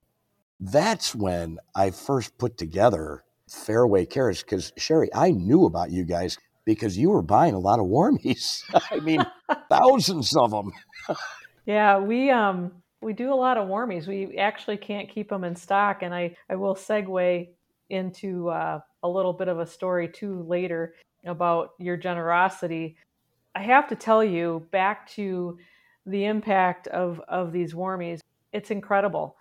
That's 0.59 1.13
when 1.13 1.59
I 1.75 1.91
first 1.91 2.37
put 2.37 2.57
together 2.57 3.23
Fairway 3.47 4.05
Cares 4.05 4.41
because 4.41 4.73
Sherry, 4.77 5.09
I 5.13 5.31
knew 5.31 5.65
about 5.65 5.91
you 5.91 6.05
guys 6.05 6.37
because 6.65 6.97
you 6.97 7.11
were 7.11 7.21
buying 7.21 7.53
a 7.53 7.59
lot 7.59 7.79
of 7.79 7.85
warmies. 7.85 8.63
I 8.91 8.99
mean, 8.99 9.23
thousands 9.69 10.35
of 10.35 10.51
them. 10.51 10.71
yeah, 11.65 11.99
we 11.99 12.31
um 12.31 12.71
we 13.01 13.13
do 13.13 13.33
a 13.33 13.35
lot 13.35 13.57
of 13.57 13.67
warmies. 13.67 14.07
We 14.07 14.37
actually 14.37 14.77
can't 14.77 15.09
keep 15.09 15.29
them 15.29 15.43
in 15.43 15.55
stock, 15.55 16.03
and 16.03 16.13
I 16.13 16.35
I 16.49 16.55
will 16.55 16.75
segue 16.75 17.47
into 17.89 18.49
uh, 18.49 18.79
a 19.03 19.09
little 19.09 19.33
bit 19.33 19.47
of 19.47 19.59
a 19.59 19.65
story 19.65 20.07
too 20.07 20.43
later 20.43 20.93
about 21.25 21.71
your 21.79 21.97
generosity 21.97 22.95
I 23.55 23.63
have 23.63 23.87
to 23.89 23.95
tell 23.95 24.23
you, 24.23 24.65
back 24.71 25.09
to 25.11 25.57
the 26.05 26.25
impact 26.25 26.87
of, 26.87 27.21
of 27.27 27.51
these 27.51 27.73
warmies, 27.73 28.21
it's 28.53 28.71
incredible. 28.71 29.35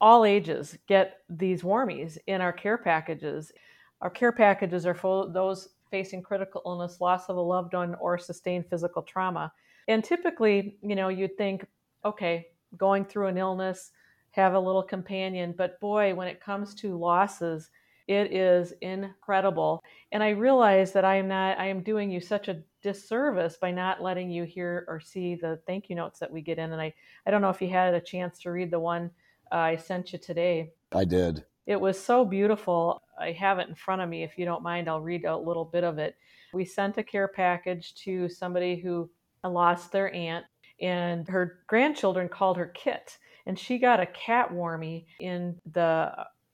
All 0.00 0.24
ages 0.24 0.76
get 0.86 1.18
these 1.28 1.62
warmies 1.62 2.18
in 2.26 2.40
our 2.40 2.52
care 2.52 2.78
packages. 2.78 3.52
Our 4.00 4.10
care 4.10 4.32
packages 4.32 4.86
are 4.86 4.94
for 4.94 5.30
those 5.30 5.70
facing 5.90 6.22
critical 6.22 6.62
illness, 6.66 7.00
loss 7.00 7.28
of 7.28 7.36
a 7.36 7.40
loved 7.40 7.74
one, 7.74 7.94
or 8.00 8.18
sustained 8.18 8.66
physical 8.68 9.02
trauma. 9.02 9.52
And 9.88 10.02
typically, 10.02 10.76
you 10.82 10.96
know, 10.96 11.08
you'd 11.08 11.38
think, 11.38 11.66
okay, 12.04 12.48
going 12.76 13.04
through 13.04 13.28
an 13.28 13.38
illness, 13.38 13.92
have 14.32 14.54
a 14.54 14.60
little 14.60 14.82
companion. 14.82 15.54
But 15.56 15.80
boy, 15.80 16.14
when 16.14 16.28
it 16.28 16.40
comes 16.40 16.74
to 16.76 16.98
losses, 16.98 17.70
it 18.06 18.32
is 18.32 18.74
incredible. 18.82 19.82
And 20.12 20.22
I 20.22 20.30
realize 20.30 20.92
that 20.92 21.04
I 21.04 21.16
am 21.16 21.28
not, 21.28 21.58
I 21.58 21.66
am 21.66 21.82
doing 21.82 22.10
you 22.10 22.20
such 22.20 22.48
a 22.48 22.62
disservice 22.82 23.56
by 23.56 23.70
not 23.70 24.02
letting 24.02 24.30
you 24.30 24.44
hear 24.44 24.84
or 24.88 25.00
see 25.00 25.34
the 25.34 25.58
thank 25.66 25.88
you 25.88 25.96
notes 25.96 26.18
that 26.18 26.30
we 26.30 26.42
get 26.42 26.58
in. 26.58 26.72
And 26.72 26.80
I, 26.80 26.92
I 27.26 27.30
don't 27.30 27.40
know 27.40 27.50
if 27.50 27.62
you 27.62 27.68
had 27.70 27.94
a 27.94 28.00
chance 28.00 28.38
to 28.40 28.50
read 28.50 28.70
the 28.70 28.80
one 28.80 29.10
uh, 29.50 29.56
I 29.56 29.76
sent 29.76 30.12
you 30.12 30.18
today. 30.18 30.72
I 30.92 31.04
did. 31.04 31.44
It 31.66 31.80
was 31.80 31.98
so 31.98 32.24
beautiful. 32.24 33.02
I 33.18 33.32
have 33.32 33.58
it 33.58 33.68
in 33.68 33.74
front 33.74 34.02
of 34.02 34.08
me. 34.08 34.22
If 34.22 34.36
you 34.36 34.44
don't 34.44 34.62
mind, 34.62 34.88
I'll 34.88 35.00
read 35.00 35.24
a 35.24 35.36
little 35.36 35.64
bit 35.64 35.84
of 35.84 35.98
it. 35.98 36.16
We 36.52 36.64
sent 36.64 36.98
a 36.98 37.02
care 37.02 37.28
package 37.28 37.94
to 38.04 38.28
somebody 38.28 38.76
who 38.76 39.08
lost 39.42 39.92
their 39.92 40.12
aunt, 40.12 40.44
and 40.80 41.28
her 41.28 41.60
grandchildren 41.66 42.28
called 42.28 42.56
her 42.56 42.66
Kit. 42.66 43.18
And 43.46 43.58
she 43.58 43.78
got 43.78 44.00
a 44.00 44.06
cat 44.06 44.50
warmy 44.50 45.04
in 45.20 45.60
the 45.72 46.12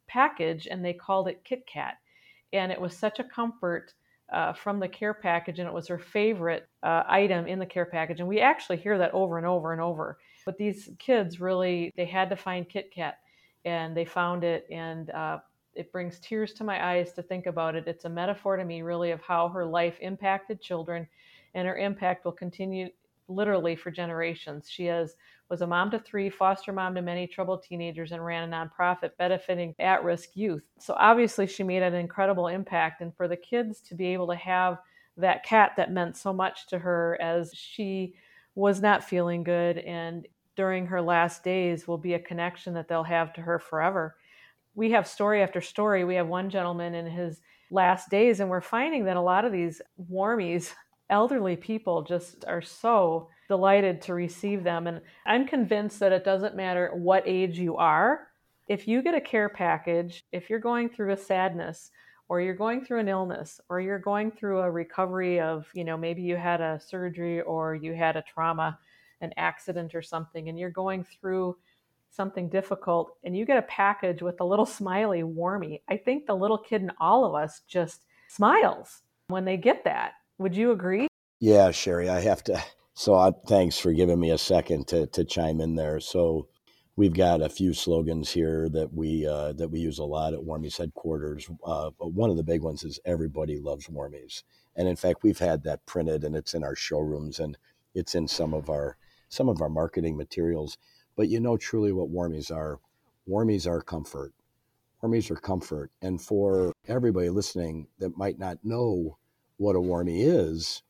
package, 0.09 0.67
and 0.69 0.85
they 0.85 0.93
called 0.93 1.29
it 1.29 1.45
Kit 1.45 1.67
Kat. 1.67 1.95
And 2.53 2.73
it 2.73 2.81
was 2.81 2.97
such 2.97 3.21
a 3.21 3.25
comfort 3.25 3.95
uh, 4.33 4.53
from 4.53 4.81
the 4.81 4.89
care 4.89 5.15
package, 5.15 5.59
and 5.59 5.69
it 5.69 5.75
was 5.75 5.89
her 5.89 5.99
favorite 5.99 6.69
uh, 6.83 7.05
item 7.07 7.47
in 7.47 7.59
the 7.59 7.67
care 7.67 7.87
package. 7.87 8.21
And 8.21 8.29
we 8.29 8.41
actually 8.41 8.77
hear 8.77 8.99
that 8.99 9.15
over 9.15 9.39
and 9.39 9.47
over 9.47 9.73
and 9.73 9.81
over. 9.81 10.19
But 10.45 10.59
these 10.59 10.91
kids 10.99 11.41
really, 11.41 11.93
they 11.97 12.07
had 12.07 12.31
to 12.31 12.37
find 12.37 12.69
Kit 12.69 12.91
Kat, 12.95 13.19
and 13.65 13.97
they 13.97 14.05
found 14.05 14.43
it, 14.43 14.67
and 14.71 15.11
uh, 15.11 15.39
it 15.75 15.93
brings 15.93 16.19
tears 16.19 16.53
to 16.55 16.65
my 16.65 16.93
eyes 16.93 17.13
to 17.13 17.23
think 17.23 17.47
about 17.47 17.75
it. 17.75 17.87
It's 17.87 18.05
a 18.05 18.09
metaphor 18.09 18.57
to 18.57 18.65
me, 18.65 18.83
really, 18.83 19.11
of 19.11 19.21
how 19.21 19.49
her 19.49 19.65
life 19.65 19.99
impacted 20.01 20.61
children, 20.61 21.07
and 21.55 21.69
her 21.69 21.77
impact 21.77 22.25
will 22.25 22.33
continue 22.33 22.89
literally 23.31 23.77
for 23.77 23.91
generations. 23.91 24.69
She 24.69 24.85
has 24.87 25.17
was 25.49 25.63
a 25.63 25.67
mom 25.67 25.91
to 25.91 25.99
three, 25.99 26.31
foster 26.31 26.73
mom 26.73 26.95
to 26.95 27.03
many 27.03 27.27
troubled 27.27 27.63
teenagers, 27.63 28.13
and 28.13 28.25
ran 28.25 28.53
a 28.53 28.57
nonprofit 28.57 29.11
benefiting 29.19 29.75
at 29.79 30.05
risk 30.05 30.31
youth. 30.35 30.65
So 30.79 30.95
obviously, 30.99 31.47
she 31.47 31.63
made 31.63 31.83
an 31.83 31.95
incredible 31.95 32.49
impact. 32.49 33.01
And 33.01 33.15
for 33.17 33.27
the 33.27 33.37
kids 33.37 33.81
to 33.83 33.95
be 33.95 34.07
able 34.09 34.29
to 34.29 34.37
have 34.37 34.79
that 35.17 35.45
cat 35.45 35.73
that 35.77 35.93
meant 35.93 36.17
so 36.17 36.33
much 36.33 36.67
to 36.69 36.79
her 36.79 37.19
as 37.21 37.53
she 37.55 38.15
was 38.55 38.81
not 38.81 39.05
feeling 39.05 39.43
good 39.43 39.79
and 39.79 40.27
during 40.57 40.87
her 40.87 41.01
last 41.01 41.43
days 41.43 41.89
will 41.89 41.99
be 41.99 42.15
a 42.15 42.19
connection 42.19 42.75
that 42.75 42.89
they'll 42.89 43.03
have 43.03 43.33
to 43.33 43.41
her 43.41 43.59
forever. 43.59 44.17
We 44.75 44.91
have 44.91 45.07
story 45.07 45.43
after 45.43 45.61
story. 45.61 46.05
We 46.05 46.17
have 46.17 46.27
one 46.27 46.51
gentleman 46.51 46.95
in 46.95 47.07
his 47.07 47.41
last 47.71 48.11
days, 48.11 48.41
and 48.41 48.51
we're 48.51 48.61
finding 48.61 49.05
that 49.05 49.17
a 49.17 49.23
lot 49.23 49.45
of 49.45 49.53
these 49.53 49.81
warmies, 50.11 50.73
elderly 51.11 51.57
people, 51.57 52.03
just 52.03 52.45
are 52.47 52.63
so 52.63 53.29
delighted 53.49 54.01
to 54.03 54.15
receive 54.15 54.63
them. 54.63 54.87
And 54.87 55.01
I'm 55.27 55.47
convinced 55.47 55.99
that 56.01 56.13
it 56.13 56.25
doesn't 56.25 56.57
matter 56.57 56.91
what 56.95 57.25
age 57.27 57.59
you 57.59 57.77
are. 57.77 58.29
If 58.69 58.87
you 58.87 59.03
get 59.03 59.15
a 59.15 59.21
care 59.21 59.49
package, 59.49 60.25
if 60.33 60.49
you're 60.49 60.61
going 60.61 60.89
through 60.89 61.13
a 61.13 61.17
sadness, 61.17 61.91
or 62.29 62.41
you're 62.41 62.55
going 62.55 62.85
through 62.85 63.01
an 63.01 63.09
illness, 63.09 63.61
or 63.69 63.81
you're 63.81 63.99
going 63.99 64.31
through 64.31 64.61
a 64.61 64.71
recovery 64.71 65.41
of, 65.41 65.67
you 65.75 65.83
know, 65.83 65.97
maybe 65.97 66.23
you 66.23 66.37
had 66.37 66.61
a 66.61 66.79
surgery 66.79 67.41
or 67.41 67.75
you 67.75 67.93
had 67.93 68.17
a 68.17 68.23
trauma, 68.23 68.79
an 69.21 69.33
accident 69.37 69.97
or 69.97 70.03
something, 70.03 70.49
and 70.49 70.57
you're 70.57 70.71
going 70.71 71.05
through 71.05 71.57
something 72.11 72.49
difficult, 72.49 73.17
and 73.25 73.37
you 73.37 73.45
get 73.45 73.59
a 73.59 73.63
package 73.63 74.23
with 74.23 74.41
a 74.41 74.45
little 74.45 74.67
smiley 74.79 75.23
warmy, 75.23 75.81
I 75.89 75.97
think 75.97 76.27
the 76.27 76.35
little 76.35 76.59
kid 76.59 76.83
in 76.83 76.93
all 77.01 77.25
of 77.25 77.35
us 77.35 77.63
just 77.67 78.05
smiles 78.29 79.03
when 79.29 79.45
they 79.45 79.57
get 79.57 79.85
that. 79.85 80.13
Would 80.41 80.57
you 80.57 80.73
agree? 80.73 81.07
Yeah, 81.39 81.71
Sherri, 81.71 82.09
I 82.09 82.21
have 82.21 82.43
to 82.45 82.59
so 82.95 83.15
I, 83.15 83.33
thanks 83.47 83.79
for 83.79 83.93
giving 83.93 84.19
me 84.19 84.31
a 84.31 84.39
second 84.39 84.89
to, 84.89 85.07
to 85.09 85.23
chime 85.23 85.61
in 85.61 85.75
there. 85.75 86.01
So 86.01 86.49
we've 86.97 87.13
got 87.13 87.43
a 87.43 87.51
few 87.51 87.75
slogans 87.75 88.31
here 88.31 88.71
that 88.71 88.91
we 88.91 89.27
uh, 89.27 89.53
that 89.53 89.69
we 89.69 89.81
use 89.81 89.99
a 89.99 90.05
lot 90.05 90.33
at 90.33 90.41
Warmies 90.41 90.79
headquarters. 90.79 91.47
Uh, 91.63 91.91
one 91.99 92.31
of 92.31 92.39
the 92.39 92.43
big 92.43 92.63
ones 92.63 92.85
is 92.85 92.99
"Everybody 93.05 93.59
loves 93.59 93.89
Warmies," 93.89 94.43
and 94.77 94.89
in 94.89 94.97
fact, 94.97 95.23
we've 95.23 95.39
had 95.39 95.63
that 95.65 95.85
printed 95.85 96.25
and 96.25 96.35
it's 96.35 96.55
in 96.55 96.65
our 96.65 96.75
showrooms 96.75 97.39
and 97.39 97.59
it's 97.95 98.15
in 98.15 98.27
some 98.27 98.55
of 98.55 98.71
our 98.71 98.97
some 99.29 99.51
of 99.51 99.61
our 99.61 99.69
marketing 99.69 100.17
materials. 100.17 100.79
But 101.17 101.29
you 101.29 101.39
know 101.39 101.59
truly 101.59 101.93
what 101.93 102.11
Warmies 102.11 102.51
are. 102.51 102.79
Warmies 103.29 103.67
are 103.67 103.83
comfort. 103.83 104.33
Warmies 105.03 105.31
are 105.31 105.37
comfort, 105.37 105.91
and 106.01 106.19
for 106.19 106.73
everybody 106.89 107.29
listening 107.29 107.89
that 107.99 108.17
might 108.17 108.39
not 108.39 108.57
know 108.65 109.19
what 109.61 109.77
a 109.77 109.79
warmie 109.79 110.25
is, 110.25 110.83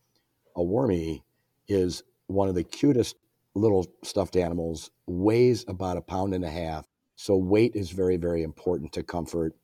a 0.55 0.61
warmie 0.61 1.25
is 1.67 2.05
one 2.29 2.49
of 2.49 2.55
the 2.55 2.63
cutest 2.63 3.17
little 3.57 3.85
stuffed 4.05 4.37
animals, 4.37 4.93
weighs 5.09 5.65
about 5.67 5.97
a 5.97 6.01
pound 6.01 6.35
and 6.35 6.45
a 6.45 6.51
half. 6.51 6.87
So, 7.17 7.37
weight 7.37 7.75
is 7.75 7.91
very, 7.91 8.17
very 8.17 8.45
important 8.45 8.93
to 8.93 9.03
comfort. 9.03 9.57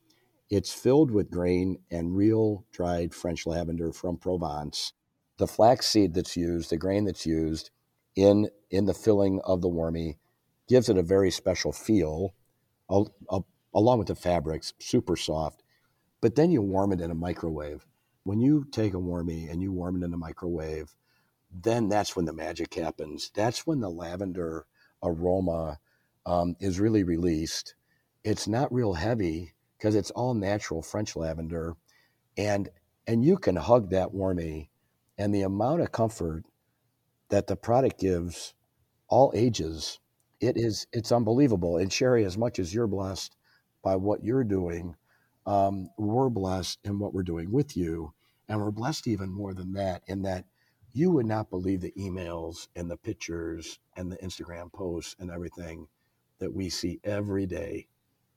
It's 0.50 0.72
filled 0.72 1.12
with 1.12 1.30
grain 1.30 1.78
and 1.88 2.16
real 2.16 2.64
dried 2.72 3.14
French 3.14 3.46
lavender 3.46 3.92
from 3.92 4.16
Provence. 4.16 4.92
The 5.38 5.46
flaxseed 5.46 6.12
that's 6.12 6.36
used, 6.36 6.70
the 6.70 6.76
grain 6.76 7.04
that's 7.04 7.24
used 7.24 7.70
in, 8.16 8.48
in 8.72 8.86
the 8.86 8.94
filling 8.94 9.40
of 9.44 9.62
the 9.62 9.70
warmie, 9.70 10.16
gives 10.68 10.88
it 10.88 10.98
a 10.98 11.02
very 11.04 11.30
special 11.30 11.70
feel, 11.70 12.34
along 12.90 13.98
with 13.98 14.08
the 14.08 14.16
fabrics, 14.16 14.72
super 14.80 15.14
soft. 15.14 15.62
But 16.20 16.34
then 16.34 16.50
you 16.50 16.60
warm 16.60 16.92
it 16.92 17.00
in 17.00 17.12
a 17.12 17.14
microwave. 17.14 17.86
When 18.26 18.40
you 18.40 18.66
take 18.72 18.92
a 18.92 18.98
warmie 18.98 19.48
and 19.48 19.62
you 19.62 19.72
warm 19.72 20.02
it 20.02 20.04
in 20.04 20.12
a 20.12 20.16
microwave, 20.16 20.96
then 21.52 21.88
that's 21.88 22.16
when 22.16 22.24
the 22.24 22.32
magic 22.32 22.74
happens. 22.74 23.30
That's 23.32 23.64
when 23.68 23.78
the 23.78 23.88
lavender 23.88 24.66
aroma 25.00 25.78
um, 26.26 26.56
is 26.58 26.80
really 26.80 27.04
released. 27.04 27.76
It's 28.24 28.48
not 28.48 28.72
real 28.72 28.94
heavy 28.94 29.54
because 29.78 29.94
it's 29.94 30.10
all 30.10 30.34
natural 30.34 30.82
French 30.82 31.14
lavender, 31.14 31.76
and 32.36 32.68
and 33.06 33.24
you 33.24 33.36
can 33.38 33.54
hug 33.54 33.90
that 33.90 34.12
warmie, 34.12 34.70
and 35.16 35.32
the 35.32 35.42
amount 35.42 35.82
of 35.82 35.92
comfort 35.92 36.44
that 37.28 37.46
the 37.46 37.56
product 37.56 38.00
gives 38.00 38.54
all 39.08 39.30
ages, 39.36 40.00
it 40.40 40.56
is 40.56 40.88
it's 40.92 41.12
unbelievable. 41.12 41.76
And 41.76 41.92
Sherri, 41.92 42.24
as 42.24 42.36
much 42.36 42.58
as 42.58 42.74
you're 42.74 42.88
blessed 42.88 43.36
by 43.84 43.94
what 43.94 44.24
you're 44.24 44.42
doing, 44.42 44.96
um, 45.46 45.90
we're 45.96 46.28
blessed 46.28 46.80
in 46.82 46.98
what 46.98 47.14
we're 47.14 47.22
doing 47.22 47.52
with 47.52 47.76
you, 47.76 48.12
and 48.48 48.60
we're 48.60 48.70
blessed 48.70 49.06
even 49.06 49.30
more 49.30 49.54
than 49.54 49.72
that 49.72 50.02
in 50.06 50.22
that 50.22 50.44
you 50.92 51.10
would 51.10 51.26
not 51.26 51.50
believe 51.50 51.80
the 51.82 51.92
emails 51.92 52.68
and 52.74 52.90
the 52.90 52.96
pictures 52.96 53.78
and 53.96 54.10
the 54.10 54.16
Instagram 54.16 54.72
posts 54.72 55.14
and 55.18 55.30
everything 55.30 55.86
that 56.38 56.52
we 56.52 56.70
see 56.70 57.00
every 57.04 57.46
day, 57.46 57.86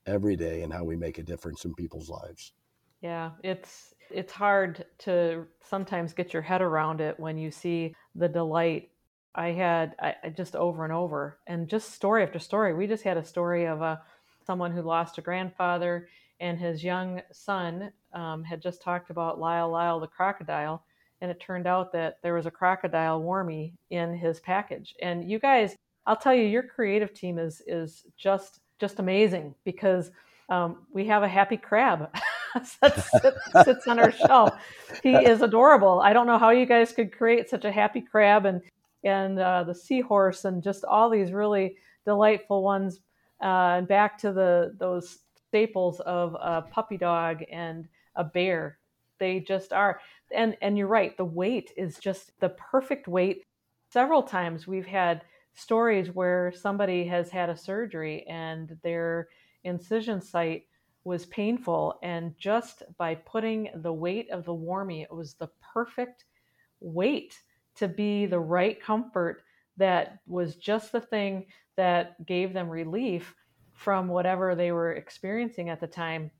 every 0.06 0.36
day, 0.36 0.62
and 0.62 0.72
how 0.72 0.84
we 0.84 0.96
make 0.96 1.18
a 1.18 1.22
difference 1.22 1.64
in 1.64 1.74
people's 1.74 2.10
lives. 2.10 2.52
Yeah, 3.00 3.30
it's 3.42 3.94
it's 4.10 4.32
hard 4.32 4.84
to 4.98 5.46
sometimes 5.60 6.12
get 6.12 6.32
your 6.32 6.42
head 6.42 6.60
around 6.60 7.00
it 7.00 7.18
when 7.18 7.38
you 7.38 7.50
see 7.50 7.94
the 8.14 8.28
delight. 8.28 8.90
I 9.34 9.52
had 9.52 9.94
I, 9.98 10.28
just 10.28 10.54
over 10.54 10.84
and 10.84 10.92
over, 10.92 11.38
and 11.46 11.68
just 11.68 11.92
story 11.92 12.22
after 12.22 12.38
story. 12.38 12.74
We 12.74 12.86
just 12.86 13.04
had 13.04 13.16
a 13.16 13.24
story 13.24 13.66
of 13.66 13.80
a 13.80 14.02
someone 14.44 14.72
who 14.72 14.82
lost 14.82 15.16
a 15.16 15.22
grandfather, 15.22 16.08
and 16.40 16.58
his 16.58 16.84
young 16.84 17.22
son 17.32 17.92
um, 18.12 18.42
had 18.44 18.62
just 18.62 18.82
talked 18.82 19.10
about 19.10 19.38
Lyle 19.38 19.70
Lyle 19.70 20.00
the 20.00 20.06
crocodile, 20.06 20.84
and 21.20 21.30
it 21.30 21.40
turned 21.40 21.66
out 21.66 21.92
that 21.92 22.18
there 22.22 22.34
was 22.34 22.46
a 22.46 22.50
crocodile 22.50 23.20
warmie 23.22 23.72
in 23.90 24.16
his 24.16 24.40
package. 24.40 24.94
And 25.02 25.30
you 25.30 25.38
guys, 25.38 25.76
I'll 26.06 26.16
tell 26.16 26.34
you, 26.34 26.44
your 26.44 26.62
creative 26.62 27.12
team 27.14 27.38
is 27.38 27.62
is 27.66 28.04
just 28.16 28.60
just 28.78 28.98
amazing 28.98 29.54
because 29.64 30.10
um, 30.48 30.78
we 30.92 31.06
have 31.06 31.22
a 31.22 31.28
happy 31.28 31.56
crab 31.56 32.10
that 32.54 32.66
sits, 32.66 33.64
sits 33.64 33.86
on 33.86 33.98
our 33.98 34.10
shelf. 34.10 34.54
He 35.02 35.14
is 35.14 35.42
adorable. 35.42 36.00
I 36.00 36.12
don't 36.12 36.26
know 36.26 36.38
how 36.38 36.50
you 36.50 36.66
guys 36.66 36.92
could 36.92 37.12
create 37.12 37.48
such 37.48 37.64
a 37.64 37.72
happy 37.72 38.00
crab 38.00 38.46
and 38.46 38.60
and 39.04 39.38
uh, 39.38 39.64
the 39.64 39.74
seahorse 39.74 40.44
and 40.44 40.62
just 40.62 40.84
all 40.84 41.08
these 41.08 41.32
really 41.32 41.76
delightful 42.04 42.62
ones. 42.62 43.00
Uh, 43.42 43.78
and 43.78 43.88
back 43.88 44.18
to 44.18 44.32
the 44.32 44.74
those 44.78 45.20
staples 45.50 45.98
of 46.00 46.36
a 46.40 46.62
puppy 46.62 46.96
dog 46.96 47.42
and 47.50 47.88
a 48.14 48.22
bear. 48.22 48.78
They 49.18 49.40
just 49.40 49.72
are. 49.72 50.00
And 50.32 50.56
and 50.62 50.78
you're 50.78 50.86
right 50.86 51.16
the 51.16 51.24
weight 51.24 51.72
is 51.76 51.98
just 51.98 52.38
the 52.40 52.50
perfect 52.50 53.08
weight. 53.08 53.44
Several 53.92 54.22
times 54.22 54.68
we've 54.68 54.86
had 54.86 55.22
stories 55.54 56.14
where 56.14 56.52
somebody 56.52 57.04
has 57.04 57.30
had 57.30 57.50
a 57.50 57.56
surgery 57.56 58.24
and 58.28 58.78
their 58.84 59.28
incision 59.64 60.22
site 60.22 60.66
was 61.02 61.26
painful 61.26 61.98
and 62.02 62.36
just 62.38 62.84
by 62.96 63.14
putting 63.14 63.68
the 63.82 63.92
weight 63.92 64.30
of 64.30 64.44
the 64.44 64.54
warmie 64.54 65.02
it 65.02 65.12
was 65.12 65.34
the 65.34 65.48
perfect 65.74 66.24
weight 66.78 67.40
to 67.74 67.88
be 67.88 68.26
the 68.26 68.38
right 68.38 68.80
comfort 68.80 69.42
that 69.76 70.20
was 70.26 70.56
just 70.56 70.92
the 70.92 71.00
thing 71.00 71.46
that 71.76 72.24
gave 72.26 72.52
them 72.52 72.68
relief 72.68 73.34
from 73.80 74.08
whatever 74.08 74.54
they 74.54 74.72
were 74.72 74.92
experiencing 74.92 75.70
at 75.70 75.80
the 75.80 75.86
time 75.86 76.30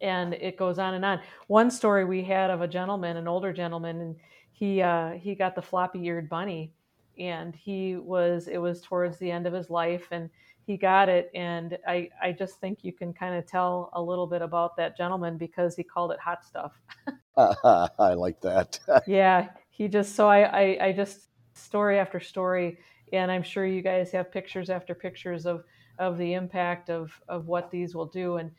and 0.00 0.34
it 0.34 0.56
goes 0.56 0.80
on 0.80 0.94
and 0.94 1.04
on. 1.04 1.20
One 1.46 1.70
story 1.70 2.04
we 2.04 2.24
had 2.24 2.50
of 2.50 2.60
a 2.60 2.68
gentleman, 2.68 3.16
an 3.16 3.28
older 3.28 3.52
gentleman, 3.52 4.00
and 4.00 4.16
he 4.52 4.82
uh, 4.82 5.12
he 5.12 5.36
got 5.36 5.54
the 5.54 5.62
floppy-eared 5.62 6.28
bunny, 6.28 6.72
and 7.18 7.54
he 7.54 7.96
was 7.96 8.48
it 8.48 8.58
was 8.58 8.80
towards 8.80 9.18
the 9.18 9.30
end 9.30 9.46
of 9.46 9.52
his 9.52 9.70
life, 9.70 10.08
and 10.10 10.28
he 10.66 10.76
got 10.76 11.08
it, 11.08 11.30
and 11.34 11.78
I 11.86 12.10
I 12.20 12.32
just 12.32 12.60
think 12.60 12.80
you 12.82 12.92
can 12.92 13.12
kind 13.12 13.36
of 13.36 13.46
tell 13.46 13.90
a 13.94 14.02
little 14.02 14.26
bit 14.26 14.42
about 14.42 14.76
that 14.76 14.96
gentleman 14.96 15.36
because 15.36 15.76
he 15.76 15.82
called 15.82 16.12
it 16.12 16.20
hot 16.20 16.44
stuff. 16.44 16.72
I 17.36 18.14
like 18.14 18.40
that. 18.40 18.80
yeah, 19.06 19.50
he 19.70 19.88
just 19.88 20.16
so 20.16 20.28
I, 20.28 20.40
I 20.42 20.86
I 20.86 20.92
just 20.92 21.28
story 21.54 21.98
after 21.98 22.20
story, 22.20 22.78
and 23.12 23.30
I'm 23.30 23.42
sure 23.42 23.66
you 23.66 23.82
guys 23.82 24.10
have 24.12 24.32
pictures 24.32 24.70
after 24.70 24.94
pictures 24.94 25.46
of 25.46 25.64
of 25.98 26.18
the 26.18 26.34
impact 26.34 26.90
of 26.90 27.12
of 27.28 27.48
what 27.48 27.70
these 27.70 27.94
will 27.94 28.06
do 28.06 28.36
and 28.36 28.50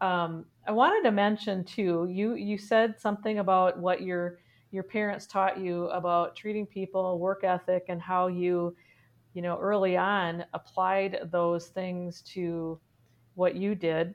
um, 0.00 0.44
I 0.66 0.72
wanted 0.72 1.02
to 1.04 1.12
mention 1.12 1.64
too. 1.64 2.06
You 2.10 2.34
you 2.34 2.58
said 2.58 3.00
something 3.00 3.38
about 3.38 3.78
what 3.78 4.02
your 4.02 4.38
your 4.70 4.82
parents 4.82 5.26
taught 5.26 5.58
you 5.58 5.88
about 5.88 6.36
treating 6.36 6.66
people, 6.66 7.18
work 7.18 7.42
ethic, 7.42 7.86
and 7.88 8.00
how 8.00 8.26
you, 8.26 8.76
you 9.32 9.42
know, 9.42 9.58
early 9.58 9.96
on 9.96 10.44
applied 10.52 11.18
those 11.32 11.68
things 11.68 12.22
to 12.34 12.78
what 13.34 13.56
you 13.56 13.74
did. 13.74 14.14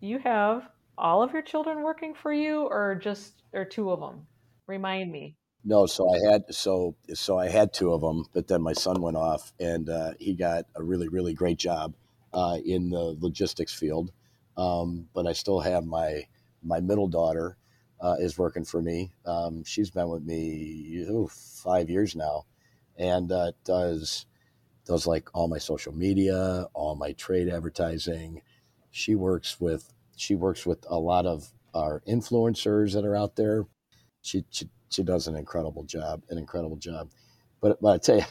You 0.00 0.18
have 0.18 0.68
all 0.98 1.22
of 1.22 1.32
your 1.32 1.42
children 1.42 1.82
working 1.82 2.14
for 2.14 2.32
you, 2.32 2.62
or 2.62 2.94
just 2.96 3.42
or 3.52 3.64
two 3.64 3.90
of 3.90 4.00
them? 4.00 4.26
Remind 4.66 5.10
me. 5.12 5.36
No, 5.64 5.86
so 5.86 6.08
I 6.12 6.30
had 6.32 6.54
so 6.54 6.94
so 7.12 7.38
I 7.38 7.48
had 7.48 7.72
two 7.72 7.92
of 7.92 8.00
them, 8.00 8.24
but 8.32 8.48
then 8.48 8.62
my 8.62 8.72
son 8.72 9.02
went 9.02 9.16
off, 9.16 9.52
and 9.60 9.88
uh, 9.90 10.12
he 10.18 10.34
got 10.34 10.64
a 10.74 10.82
really 10.82 11.08
really 11.08 11.34
great 11.34 11.58
job 11.58 11.94
uh, 12.32 12.58
in 12.64 12.90
the 12.90 13.16
logistics 13.20 13.74
field 13.74 14.12
um, 14.58 15.08
but 15.14 15.26
I 15.26 15.32
still 15.34 15.60
have 15.60 15.86
my 15.86 16.26
my 16.62 16.80
middle 16.80 17.08
daughter 17.08 17.56
uh, 18.00 18.16
is 18.20 18.38
working 18.38 18.64
for 18.64 18.82
me. 18.82 19.12
Um, 19.26 19.64
she's 19.64 19.90
been 19.90 20.08
with 20.10 20.24
me 20.24 21.06
ooh, 21.10 21.28
five 21.28 21.90
years 21.90 22.16
now, 22.16 22.46
and 22.98 23.32
does 23.64 24.26
does 24.86 25.06
like 25.06 25.30
all 25.34 25.48
my 25.48 25.58
social 25.58 25.94
media, 25.94 26.66
all 26.74 26.96
my 26.96 27.12
trade 27.12 27.48
advertising. 27.48 28.42
She 28.90 29.14
works 29.14 29.60
with 29.60 29.92
she 30.16 30.34
works 30.34 30.66
with 30.66 30.84
a 30.88 30.98
lot 30.98 31.26
of 31.26 31.52
our 31.74 32.02
influencers 32.08 32.94
that 32.94 33.04
are 33.04 33.16
out 33.16 33.36
there. 33.36 33.66
She 34.22 34.44
she, 34.50 34.68
she 34.90 35.02
does 35.02 35.26
an 35.26 35.36
incredible 35.36 35.84
job, 35.84 36.22
an 36.30 36.38
incredible 36.38 36.76
job. 36.76 37.10
But 37.60 37.80
but 37.80 37.94
I 37.94 37.98
tell 37.98 38.16
you, 38.18 38.24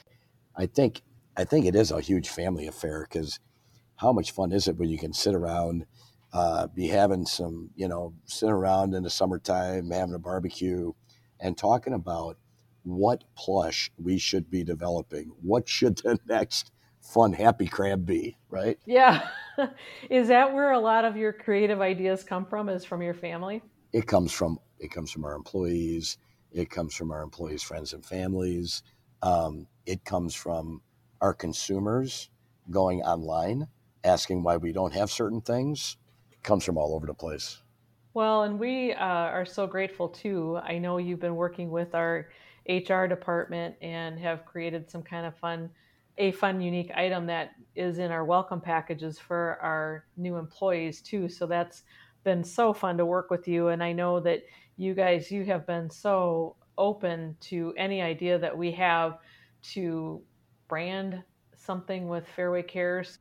I 0.56 0.66
think 0.66 1.02
I 1.36 1.44
think 1.44 1.66
it 1.66 1.76
is 1.76 1.92
a 1.92 2.02
huge 2.02 2.30
family 2.30 2.68
affair 2.68 3.08
because 3.10 3.40
how 3.96 4.14
much 4.14 4.32
fun 4.32 4.52
is 4.52 4.68
it 4.68 4.78
when 4.78 4.90
you 4.90 4.98
can 4.98 5.14
sit 5.14 5.36
around 5.36 5.86
uh, 6.32 6.68
be 6.68 6.88
having 6.88 7.26
some, 7.26 7.70
you 7.76 7.88
know, 7.88 8.14
sitting 8.26 8.54
around 8.54 8.94
in 8.94 9.04
the 9.04 9.10
summertime, 9.10 9.90
having 9.90 10.14
a 10.14 10.20
barbecue, 10.20 10.94
and 11.40 11.58
talking 11.58 11.94
about 11.94 12.38
what 12.84 13.24
plush 13.36 13.92
we 13.98 14.18
should 14.18 14.50
be 14.50 14.64
developing. 14.64 15.32
What 15.42 15.68
should 15.68 15.98
the 15.98 16.20
next 16.28 16.72
fun, 17.02 17.34
happy 17.34 17.68
crab 17.68 18.06
be, 18.06 18.38
right? 18.50 18.78
Yeah. 18.86 19.28
is 20.10 20.28
that 20.28 20.54
where 20.54 20.72
a 20.72 20.80
lot 20.80 21.06
of 21.06 21.18
your 21.18 21.34
creative 21.34 21.82
ideas 21.82 22.24
come 22.24 22.46
from? 22.46 22.70
Is 22.70 22.86
from 22.86 23.02
your 23.02 23.14
family? 23.14 23.62
It 23.92 24.06
comes 24.06 24.32
from 24.32 24.60
it 24.80 24.92
comes 24.92 25.12
from 25.12 25.26
our 25.26 25.34
employees. 25.34 26.18
It 26.52 26.70
comes 26.70 26.96
from 26.96 27.12
our 27.12 27.22
employees' 27.22 27.64
friends 27.64 27.94
and 27.94 28.06
families. 28.06 28.84
Um, 29.22 29.68
it 29.86 30.06
comes 30.06 30.36
from 30.36 30.82
our 31.22 31.34
consumers 31.34 32.30
going 32.70 33.02
online 33.02 33.68
asking 34.04 34.44
why 34.44 34.58
we 34.58 34.72
don't 34.72 34.94
have 34.94 35.12
certain 35.12 35.42
things 35.42 35.98
It 36.32 36.42
comes 36.44 36.64
from 36.64 36.78
all 36.78 36.96
over 36.96 37.06
the 37.06 37.14
place. 37.14 37.62
Well, 38.14 38.44
and 38.44 38.60
we 38.60 38.94
uh, 38.94 39.06
are 39.06 39.46
so 39.46 39.68
grateful 39.68 40.10
too. 40.10 40.58
I 40.64 40.78
know 40.80 40.98
you've 40.98 41.20
been 41.20 41.36
working 41.36 41.70
with 41.70 41.94
our 41.96 42.30
HR 42.66 43.08
department 43.08 43.76
and 43.82 44.20
have 44.20 44.46
created 44.46 44.90
some 44.90 45.04
kind 45.04 45.26
of 45.26 45.38
fun, 45.38 45.72
a 46.18 46.32
fun, 46.32 46.60
unique 46.62 46.92
item 46.96 47.28
that 47.28 47.52
is 47.76 48.00
in 48.00 48.12
our 48.12 48.26
welcome 48.26 48.62
packages 48.62 49.20
for 49.20 49.58
our 49.62 50.06
new 50.18 50.38
employees 50.38 51.02
too. 51.02 51.30
So 51.30 51.46
that's 51.48 51.84
been 52.24 52.44
so 52.44 52.74
fun 52.74 52.98
to 52.98 53.06
work 53.06 53.30
with 53.30 53.48
you. 53.48 53.70
And 53.70 53.84
I 53.84 53.92
know 53.92 54.20
that 54.20 54.44
you 54.78 54.94
guys, 54.94 55.32
you 55.32 55.46
have 55.46 55.66
been 55.66 55.90
so 55.90 56.56
open 56.78 57.36
to 57.42 57.74
any 57.78 58.02
idea 58.02 58.40
that 58.40 58.58
we 58.58 58.72
have 58.72 59.18
to 59.62 60.22
brand 60.68 61.22
something 61.56 62.08
with 62.08 62.28
Fairway 62.28 62.64
Cares 62.64 63.20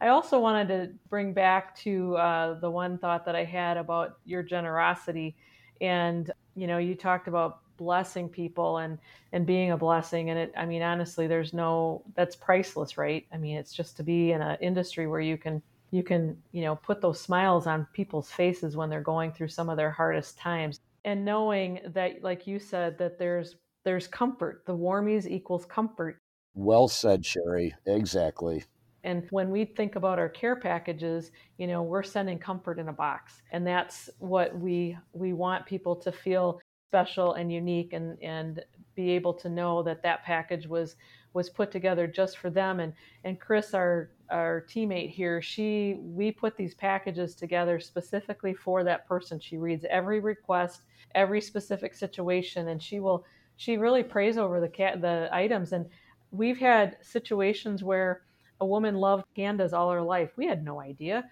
I 0.00 0.08
also 0.08 0.40
wanted 0.40 0.68
to 0.68 0.92
bring 1.10 1.34
back 1.34 1.76
to 1.80 2.16
uh, 2.16 2.58
the 2.58 2.70
one 2.70 2.96
thought 2.96 3.26
that 3.26 3.36
I 3.36 3.44
had 3.44 3.76
about 3.76 4.18
your 4.24 4.42
generosity. 4.42 5.36
And, 5.80 6.30
you 6.54 6.66
know, 6.66 6.78
you 6.78 6.94
talked 6.94 7.28
about 7.28 7.60
blessing 7.76 8.28
people 8.28 8.78
and, 8.78 8.98
and 9.32 9.46
being 9.46 9.72
a 9.72 9.76
blessing. 9.76 10.30
And 10.30 10.38
it, 10.38 10.52
I 10.56 10.64
mean, 10.64 10.80
honestly, 10.80 11.26
there's 11.26 11.52
no, 11.52 12.02
that's 12.14 12.34
priceless, 12.34 12.96
right? 12.96 13.26
I 13.32 13.36
mean, 13.36 13.58
it's 13.58 13.74
just 13.74 13.96
to 13.98 14.02
be 14.02 14.32
in 14.32 14.40
an 14.40 14.56
industry 14.62 15.06
where 15.06 15.20
you 15.20 15.36
can, 15.36 15.62
you 15.90 16.02
can, 16.02 16.36
you 16.52 16.62
know, 16.62 16.76
put 16.76 17.00
those 17.00 17.20
smiles 17.20 17.66
on 17.66 17.86
people's 17.92 18.30
faces 18.30 18.76
when 18.76 18.90
they're 18.90 19.00
going 19.00 19.32
through 19.32 19.48
some 19.48 19.68
of 19.68 19.76
their 19.76 19.90
hardest 19.90 20.38
times. 20.38 20.80
And 21.04 21.24
knowing 21.24 21.80
that, 21.94 22.22
like 22.22 22.46
you 22.46 22.58
said, 22.58 22.98
that 22.98 23.18
there's, 23.18 23.56
there's 23.84 24.06
comfort. 24.06 24.62
The 24.66 24.76
warmies 24.76 25.26
equals 25.26 25.64
comfort. 25.64 26.18
Well 26.54 26.88
said, 26.88 27.24
Sherri. 27.24 27.74
Exactly. 27.86 28.64
And 29.02 29.26
when 29.30 29.50
we 29.50 29.64
think 29.64 29.96
about 29.96 30.18
our 30.18 30.28
care 30.28 30.56
packages, 30.56 31.30
you 31.56 31.66
know, 31.66 31.82
we're 31.82 32.02
sending 32.02 32.38
comfort 32.38 32.78
in 32.78 32.88
a 32.88 32.92
box. 32.92 33.40
And 33.50 33.66
that's 33.66 34.10
what 34.18 34.58
we 34.58 34.96
we 35.12 35.32
want 35.32 35.64
people 35.64 35.96
to 35.96 36.12
feel 36.12 36.60
special 36.90 37.34
and 37.34 37.50
unique 37.52 37.92
and 37.92 38.22
and 38.22 38.62
be 38.94 39.10
able 39.10 39.34
to 39.34 39.48
know 39.48 39.82
that 39.82 40.02
that 40.02 40.24
package 40.24 40.66
was 40.66 40.96
was 41.32 41.48
put 41.48 41.70
together 41.70 42.06
just 42.06 42.38
for 42.38 42.50
them 42.50 42.80
and 42.80 42.92
and 43.24 43.40
Chris 43.40 43.74
our 43.74 44.10
our 44.30 44.64
teammate 44.68 45.10
here 45.10 45.40
she 45.40 45.96
we 46.00 46.30
put 46.32 46.56
these 46.56 46.74
packages 46.74 47.34
together 47.34 47.80
specifically 47.80 48.54
for 48.54 48.84
that 48.84 49.06
person 49.06 49.38
she 49.38 49.56
reads 49.56 49.84
every 49.90 50.20
request 50.20 50.82
every 51.14 51.40
specific 51.40 51.94
situation 51.94 52.68
and 52.68 52.82
she 52.82 53.00
will 53.00 53.24
she 53.56 53.76
really 53.76 54.02
prays 54.02 54.38
over 54.38 54.60
the 54.60 54.68
cat 54.68 55.00
the 55.00 55.28
items 55.32 55.72
and 55.72 55.86
we've 56.30 56.58
had 56.58 56.96
situations 57.02 57.82
where 57.82 58.22
a 58.60 58.66
woman 58.66 58.94
loved 58.94 59.24
pandas 59.36 59.72
all 59.72 59.90
her 59.90 60.02
life. 60.02 60.30
We 60.36 60.46
had 60.46 60.64
no 60.64 60.80
idea. 60.80 61.24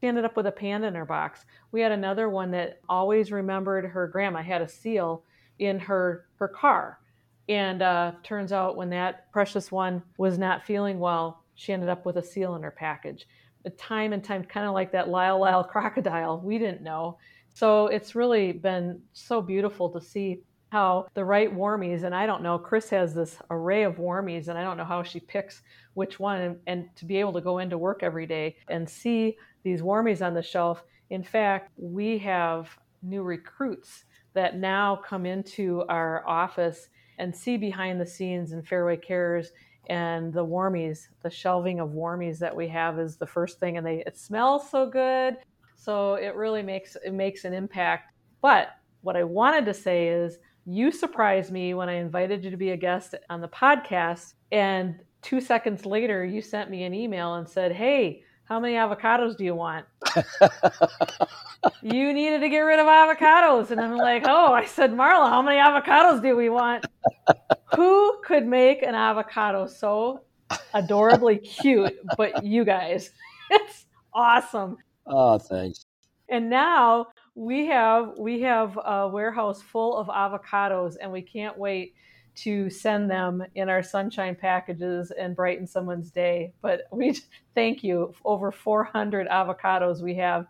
She 0.00 0.06
ended 0.06 0.24
up 0.24 0.36
with 0.36 0.46
a 0.46 0.52
panda 0.52 0.86
in 0.88 0.94
her 0.94 1.04
box. 1.04 1.44
We 1.72 1.80
had 1.80 1.92
another 1.92 2.28
one 2.28 2.50
that 2.52 2.80
always 2.88 3.32
remembered 3.32 3.84
her 3.86 4.06
grandma 4.06 4.42
had 4.42 4.62
a 4.62 4.68
seal 4.68 5.24
in 5.58 5.78
her 5.78 6.26
her 6.36 6.48
car, 6.48 6.98
and 7.48 7.82
uh, 7.82 8.12
turns 8.22 8.52
out 8.52 8.76
when 8.76 8.90
that 8.90 9.30
precious 9.32 9.70
one 9.70 10.02
was 10.18 10.38
not 10.38 10.64
feeling 10.64 10.98
well, 10.98 11.44
she 11.54 11.72
ended 11.72 11.88
up 11.88 12.04
with 12.04 12.16
a 12.16 12.22
seal 12.22 12.54
in 12.56 12.62
her 12.62 12.70
package. 12.70 13.26
But 13.62 13.78
Time 13.78 14.12
and 14.12 14.22
time, 14.22 14.44
kind 14.44 14.66
of 14.66 14.74
like 14.74 14.92
that 14.92 15.08
Lyle 15.08 15.40
Lyle 15.40 15.64
crocodile. 15.72 16.40
We 16.40 16.58
didn't 16.58 16.82
know. 16.82 17.18
So 17.54 17.86
it's 17.86 18.14
really 18.14 18.52
been 18.52 19.00
so 19.12 19.40
beautiful 19.40 19.88
to 19.90 20.00
see 20.00 20.42
how 20.70 21.06
the 21.14 21.24
right 21.24 21.54
warmies, 21.54 22.02
and 22.02 22.14
I 22.14 22.26
don't 22.26 22.42
know, 22.42 22.58
Chris 22.58 22.90
has 22.90 23.14
this 23.14 23.38
array 23.50 23.84
of 23.84 23.96
warmies, 23.96 24.48
and 24.48 24.58
I 24.58 24.64
don't 24.64 24.76
know 24.76 24.84
how 24.84 25.02
she 25.02 25.20
picks 25.20 25.62
which 25.94 26.18
one, 26.18 26.40
and, 26.40 26.56
and 26.66 26.88
to 26.96 27.04
be 27.04 27.16
able 27.18 27.32
to 27.34 27.40
go 27.40 27.58
into 27.58 27.78
work 27.78 28.02
every 28.02 28.26
day 28.26 28.56
and 28.68 28.88
see 28.88 29.36
these 29.62 29.80
warmies 29.80 30.26
on 30.26 30.34
the 30.34 30.42
shelf. 30.42 30.82
In 31.10 31.22
fact, 31.22 31.70
we 31.76 32.18
have 32.18 32.68
new 33.02 33.22
recruits 33.22 34.04
that 34.34 34.58
now 34.58 34.96
come 34.96 35.24
into 35.24 35.84
our 35.88 36.26
office 36.26 36.88
and 37.18 37.34
see 37.34 37.56
behind 37.56 38.00
the 38.00 38.06
scenes 38.06 38.52
in 38.52 38.62
Fairway 38.62 38.96
Cares 38.96 39.52
and 39.88 40.32
the 40.32 40.44
warmies, 40.44 41.08
the 41.22 41.30
shelving 41.30 41.80
of 41.80 41.90
warmies 41.90 42.38
that 42.38 42.54
we 42.54 42.68
have 42.68 42.98
is 42.98 43.16
the 43.16 43.26
first 43.26 43.60
thing, 43.60 43.76
and 43.76 43.86
they 43.86 44.02
it 44.06 44.18
smells 44.18 44.70
so 44.70 44.88
good. 44.88 45.36
So 45.76 46.14
it 46.14 46.34
really 46.34 46.62
makes 46.62 46.96
it 47.04 47.12
makes 47.12 47.44
an 47.44 47.52
impact. 47.52 48.12
But 48.42 48.68
what 49.02 49.16
I 49.16 49.24
wanted 49.24 49.64
to 49.66 49.74
say 49.74 50.08
is 50.08 50.38
you 50.64 50.90
surprised 50.90 51.52
me 51.52 51.74
when 51.74 51.88
I 51.88 51.94
invited 51.94 52.44
you 52.44 52.50
to 52.50 52.56
be 52.56 52.70
a 52.70 52.76
guest 52.76 53.14
on 53.30 53.40
the 53.40 53.48
podcast. 53.48 54.34
And 54.50 54.96
two 55.22 55.40
seconds 55.40 55.86
later, 55.86 56.24
you 56.24 56.42
sent 56.42 56.70
me 56.70 56.82
an 56.82 56.92
email 56.94 57.34
and 57.34 57.48
said, 57.48 57.72
Hey, 57.72 58.22
how 58.44 58.58
many 58.58 58.74
avocados 58.74 59.36
do 59.36 59.44
you 59.44 59.54
want? 59.54 59.86
You 61.82 62.12
needed 62.12 62.40
to 62.40 62.48
get 62.48 62.60
rid 62.60 62.78
of 62.78 62.86
avocados. 62.86 63.70
And 63.70 63.80
I'm 63.80 63.96
like, 63.96 64.24
Oh, 64.26 64.52
I 64.52 64.64
said, 64.64 64.92
Marla, 64.92 65.28
how 65.28 65.42
many 65.42 65.58
avocados 65.58 66.22
do 66.22 66.36
we 66.36 66.48
want? 66.48 66.86
Who 67.74 68.20
could 68.22 68.46
make 68.46 68.82
an 68.82 68.94
avocado 68.94 69.66
so 69.66 70.22
adorably 70.74 71.38
cute 71.38 71.98
but 72.16 72.44
you 72.44 72.64
guys? 72.64 73.10
It's 73.48 73.86
awesome. 74.12 74.76
Oh, 75.06 75.38
thanks. 75.38 75.86
And 76.28 76.50
now 76.50 77.06
we 77.36 77.66
have 77.66 78.18
we 78.18 78.40
have 78.40 78.76
a 78.84 79.06
warehouse 79.06 79.62
full 79.62 79.96
of 79.96 80.08
avocados 80.08 80.96
and 81.00 81.12
we 81.12 81.22
can't 81.22 81.56
wait 81.56 81.94
to 82.36 82.70
send 82.70 83.10
them 83.10 83.42
in 83.54 83.68
our 83.68 83.82
sunshine 83.82 84.36
packages 84.36 85.10
and 85.10 85.34
brighten 85.34 85.66
someone's 85.66 86.10
day 86.10 86.52
but 86.62 86.82
we 86.92 87.18
thank 87.54 87.82
you 87.82 88.14
over 88.24 88.52
400 88.52 89.26
avocados 89.28 90.00
we 90.00 90.14
have 90.14 90.46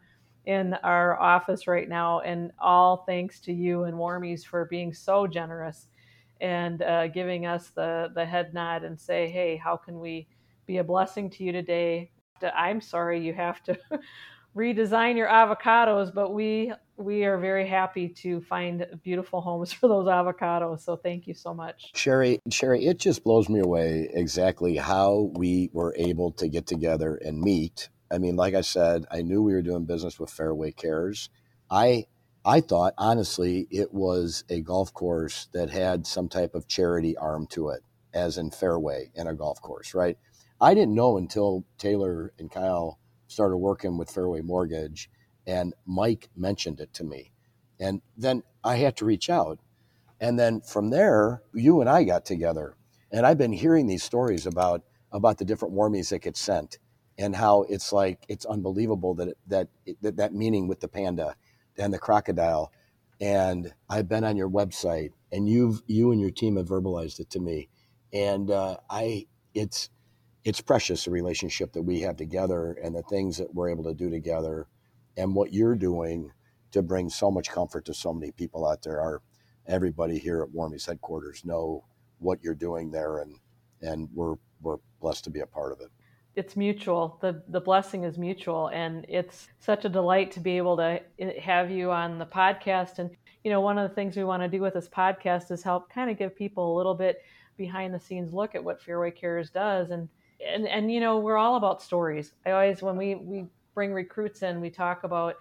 in 0.47 0.75
our 0.85 1.21
office 1.21 1.67
right 1.67 1.89
now, 1.89 2.21
and 2.21 2.53
all 2.59 2.99
thanks 2.99 3.41
to 3.41 3.53
you 3.53 3.85
and 3.85 3.97
Warmies 3.97 4.47
for 4.47 4.65
being 4.67 4.95
so 4.95 5.27
generous 5.27 5.89
and 6.41 6.83
uh, 6.83 7.09
giving 7.09 7.47
us 7.47 7.71
the 7.71 8.11
the 8.15 8.25
head 8.25 8.55
nod 8.55 8.85
and 8.85 8.99
say, 8.99 9.29
"Hey, 9.29 9.57
how 9.57 9.77
can 9.77 9.99
we 9.99 10.29
be 10.67 10.79
a 10.79 10.85
blessing 10.85 11.29
to 11.31 11.45
you 11.45 11.53
today?" 11.53 12.13
I'm 12.55 12.81
sorry 12.81 13.21
you 13.21 13.35
have 13.35 13.63
to 13.65 13.79
redesign 14.57 15.17
your 15.17 15.29
avocados, 15.29 16.15
but 16.15 16.33
we 16.33 16.73
we 16.97 17.25
are 17.25 17.39
very 17.39 17.67
happy 17.67 18.09
to 18.09 18.41
find 18.43 18.87
beautiful 19.03 19.41
homes 19.41 19.73
for 19.73 19.89
those 19.89 20.07
avocados. 20.07 20.81
So 20.81 20.97
thank 20.97 21.27
you 21.27 21.35
so 21.35 21.55
much. 21.55 21.91
Sherri, 21.95 22.41
Sherri, 22.51 22.87
it 22.87 22.99
just 22.99 23.25
blows 23.25 23.49
me 23.49 23.61
away 23.61 24.09
exactly 24.13 24.77
how 24.77 25.31
we 25.35 25.71
were 25.73 25.95
able 25.97 26.33
to 26.33 26.49
get 26.49 26.67
together 26.67 27.17
and 27.17 27.41
meet. 27.41 27.89
I 28.11 28.19
mean, 28.19 28.37
like 28.37 28.55
I 28.55 28.61
said, 28.61 29.05
I 29.11 29.23
knew 29.23 29.43
we 29.43 29.53
were 29.53 29.63
doing 29.63 29.85
business 29.85 30.19
with 30.19 30.31
Fairway 30.31 30.73
Cares. 30.73 31.29
I 31.71 32.07
I 32.45 32.61
thought 32.61 32.95
honestly 32.97 33.67
it 33.73 33.93
was 33.93 34.45
a 34.49 34.61
golf 34.61 34.95
course 34.95 35.49
that 35.53 35.69
had 35.69 36.07
some 36.07 36.29
type 36.29 36.55
of 36.55 36.69
charity 36.69 37.17
arm 37.17 37.49
to 37.49 37.71
it, 37.71 37.83
as 38.15 38.39
in 38.39 38.53
Fairway 38.53 39.11
and 39.17 39.29
a 39.29 39.35
golf 39.35 39.61
course, 39.61 39.95
right? 39.95 40.17
I 40.61 40.73
didn't 40.73 40.95
know 40.95 41.19
until 41.19 41.65
Taylor 41.77 42.33
and 42.39 42.51
Kyle 42.51 43.01
started 43.27 43.57
working 43.57 43.99
with 43.99 44.11
Fairway 44.11 44.43
Mortgage 44.43 45.11
and 45.47 45.75
Mike 45.87 46.29
mentioned 46.37 46.81
it 46.81 46.93
to 46.95 47.05
me. 47.05 47.33
And 47.79 48.03
then 48.17 48.43
I 48.65 48.77
had 48.77 48.97
to 48.99 49.05
reach 49.05 49.31
out. 49.31 49.59
And 50.21 50.39
then 50.39 50.61
from 50.63 50.91
there, 50.91 51.43
you 51.55 51.81
and 51.81 51.91
I 51.91 52.05
got 52.05 52.25
together. 52.25 52.77
And 53.13 53.27
I've 53.27 53.39
been 53.39 53.53
hearing 53.53 53.87
these 53.87 54.03
stories 54.03 54.47
about 54.47 54.83
about 55.13 55.39
the 55.39 55.45
different 55.45 55.75
warmies 55.75 56.11
that 56.11 56.21
get 56.23 56.37
sent 56.37 56.79
and 57.19 57.37
how 57.37 57.63
it's 57.69 57.93
like 57.93 58.25
it's 58.29 58.45
unbelievable 58.45 59.15
that 59.15 59.29
it, 59.29 59.39
that, 59.47 59.69
that 60.03 60.17
that 60.17 60.35
meaning 60.35 60.69
with 60.69 60.81
the 60.81 60.89
panda 60.89 61.35
and 61.79 61.93
the 61.93 61.99
crocodile 61.99 62.73
and 63.21 63.73
I've 63.89 64.09
been 64.09 64.25
on 64.25 64.37
your 64.37 64.51
website 64.51 65.13
and 65.33 65.49
you've 65.49 65.83
you 65.87 66.13
and 66.13 66.21
your 66.21 66.31
team 66.31 66.57
have 66.57 66.67
verbalized 66.67 67.21
it 67.21 67.31
to 67.31 67.41
me 67.41 67.69
and 68.13 68.51
uh, 68.51 68.77
I 68.91 69.27
it's 69.55 69.91
it's 70.45 70.61
precious 70.61 71.05
the 71.05 71.11
relationship 71.11 71.73
that 71.73 71.83
we 71.83 72.01
have 72.01 72.17
together 72.17 72.77
and 72.83 72.95
the 72.95 73.03
things 73.03 73.39
that 73.39 73.55
we're 73.55 73.71
able 73.71 73.85
to 73.85 73.95
do 73.95 74.11
together 74.11 74.67
and 75.17 75.35
what 75.35 75.53
you're 75.53 75.77
doing 75.77 76.31
to 76.73 76.83
bring 76.83 77.09
so 77.09 77.31
much 77.31 77.51
comfort 77.51 77.85
to 77.87 77.95
so 77.95 78.13
many 78.13 78.33
people 78.33 78.67
out 78.67 78.83
there. 78.83 79.01
Are 79.01 79.23
everybody 79.67 80.19
here 80.19 80.43
at 80.43 80.55
Warmies 80.55 80.87
headquarters 80.87 81.45
know 81.45 81.85
what 82.19 82.43
you're 82.43 82.55
doing 82.55 82.91
there 82.91 83.19
and 83.19 83.37
and 83.83 84.09
we're 84.15 84.37
we're 84.63 84.79
blessed 85.01 85.25
to 85.25 85.31
be 85.31 85.41
a 85.41 85.47
part 85.47 85.73
of 85.73 85.81
it. 85.81 85.89
It's 86.35 86.57
mutual. 86.57 87.19
The 87.21 87.43
the 87.49 87.61
blessing 87.61 88.05
is 88.05 88.19
mutual 88.19 88.69
and 88.69 89.05
it's 89.09 89.49
such 89.59 89.85
a 89.85 89.89
delight 89.89 90.31
to 90.33 90.41
be 90.41 90.57
able 90.57 90.77
to 90.79 91.01
eh, 91.19 91.41
have 91.41 91.71
you 91.71 91.91
on 91.91 92.19
the 92.19 92.27
podcast. 92.27 92.99
And 92.99 93.11
you 93.45 93.51
know 93.51 93.61
one 93.61 93.79
of 93.79 93.89
the 93.89 93.95
things 93.95 94.17
we 94.17 94.25
want 94.25 94.43
to 94.43 94.49
do 94.49 94.61
with 94.61 94.75
this 94.75 94.89
podcast 94.89 95.51
is 95.51 95.63
help 95.63 95.91
kind 95.91 96.11
of 96.11 96.19
give 96.19 96.37
people 96.37 96.75
a 96.75 96.77
little 96.77 96.95
bit 96.95 97.23
behind 97.57 97.95
the 97.95 98.01
scenes 98.01 98.33
look 98.33 98.55
at 98.55 98.63
what 98.65 98.81
fairway 98.81 99.11
cares 99.11 99.51
does. 99.51 99.91
And 99.91 100.09
and 100.47 100.67
and 100.67 100.93
you 100.93 101.01
know 101.01 101.19
we're 101.19 101.39
all 101.39 101.57
about 101.57 101.83
stories. 101.83 102.33
I 102.45 102.51
always 102.53 102.83
when 102.83 102.97
we 102.97 103.15
we 103.15 103.47
bring 103.77 103.93
recruits 103.93 104.43
in 104.43 104.61
we 104.61 104.71
talk 104.71 105.05
about 105.05 105.37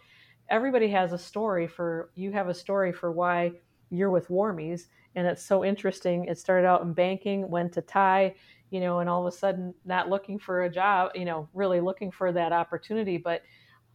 everybody 0.49 0.87
has 0.89 1.13
a 1.13 1.17
story 1.17 1.65
for 1.65 2.11
you 2.13 2.31
have 2.31 2.49
a 2.49 2.53
story 2.53 2.91
for 2.91 3.11
why 3.11 3.51
you're 3.89 4.11
with 4.11 4.27
warmies. 4.27 4.87
And 5.15 5.25
it's 5.25 5.43
so 5.43 5.63
interesting. 5.63 6.25
It 6.25 6.37
started 6.37 6.67
out 6.67 6.83
in 6.83 6.93
banking 6.93 7.49
went 7.49 7.73
to 7.73 7.81
Ty 7.81 8.35
you 8.71 8.79
know 8.79 8.99
and 8.99 9.09
all 9.09 9.25
of 9.25 9.33
a 9.33 9.37
sudden 9.37 9.73
not 9.85 10.09
looking 10.09 10.37
for 10.39 10.63
a 10.63 10.69
job 10.69 11.11
you 11.15 11.23
know 11.23 11.47
really 11.53 11.79
looking 11.79 12.11
for 12.11 12.31
that 12.31 12.51
opportunity. 12.51 13.17
But 13.17 13.41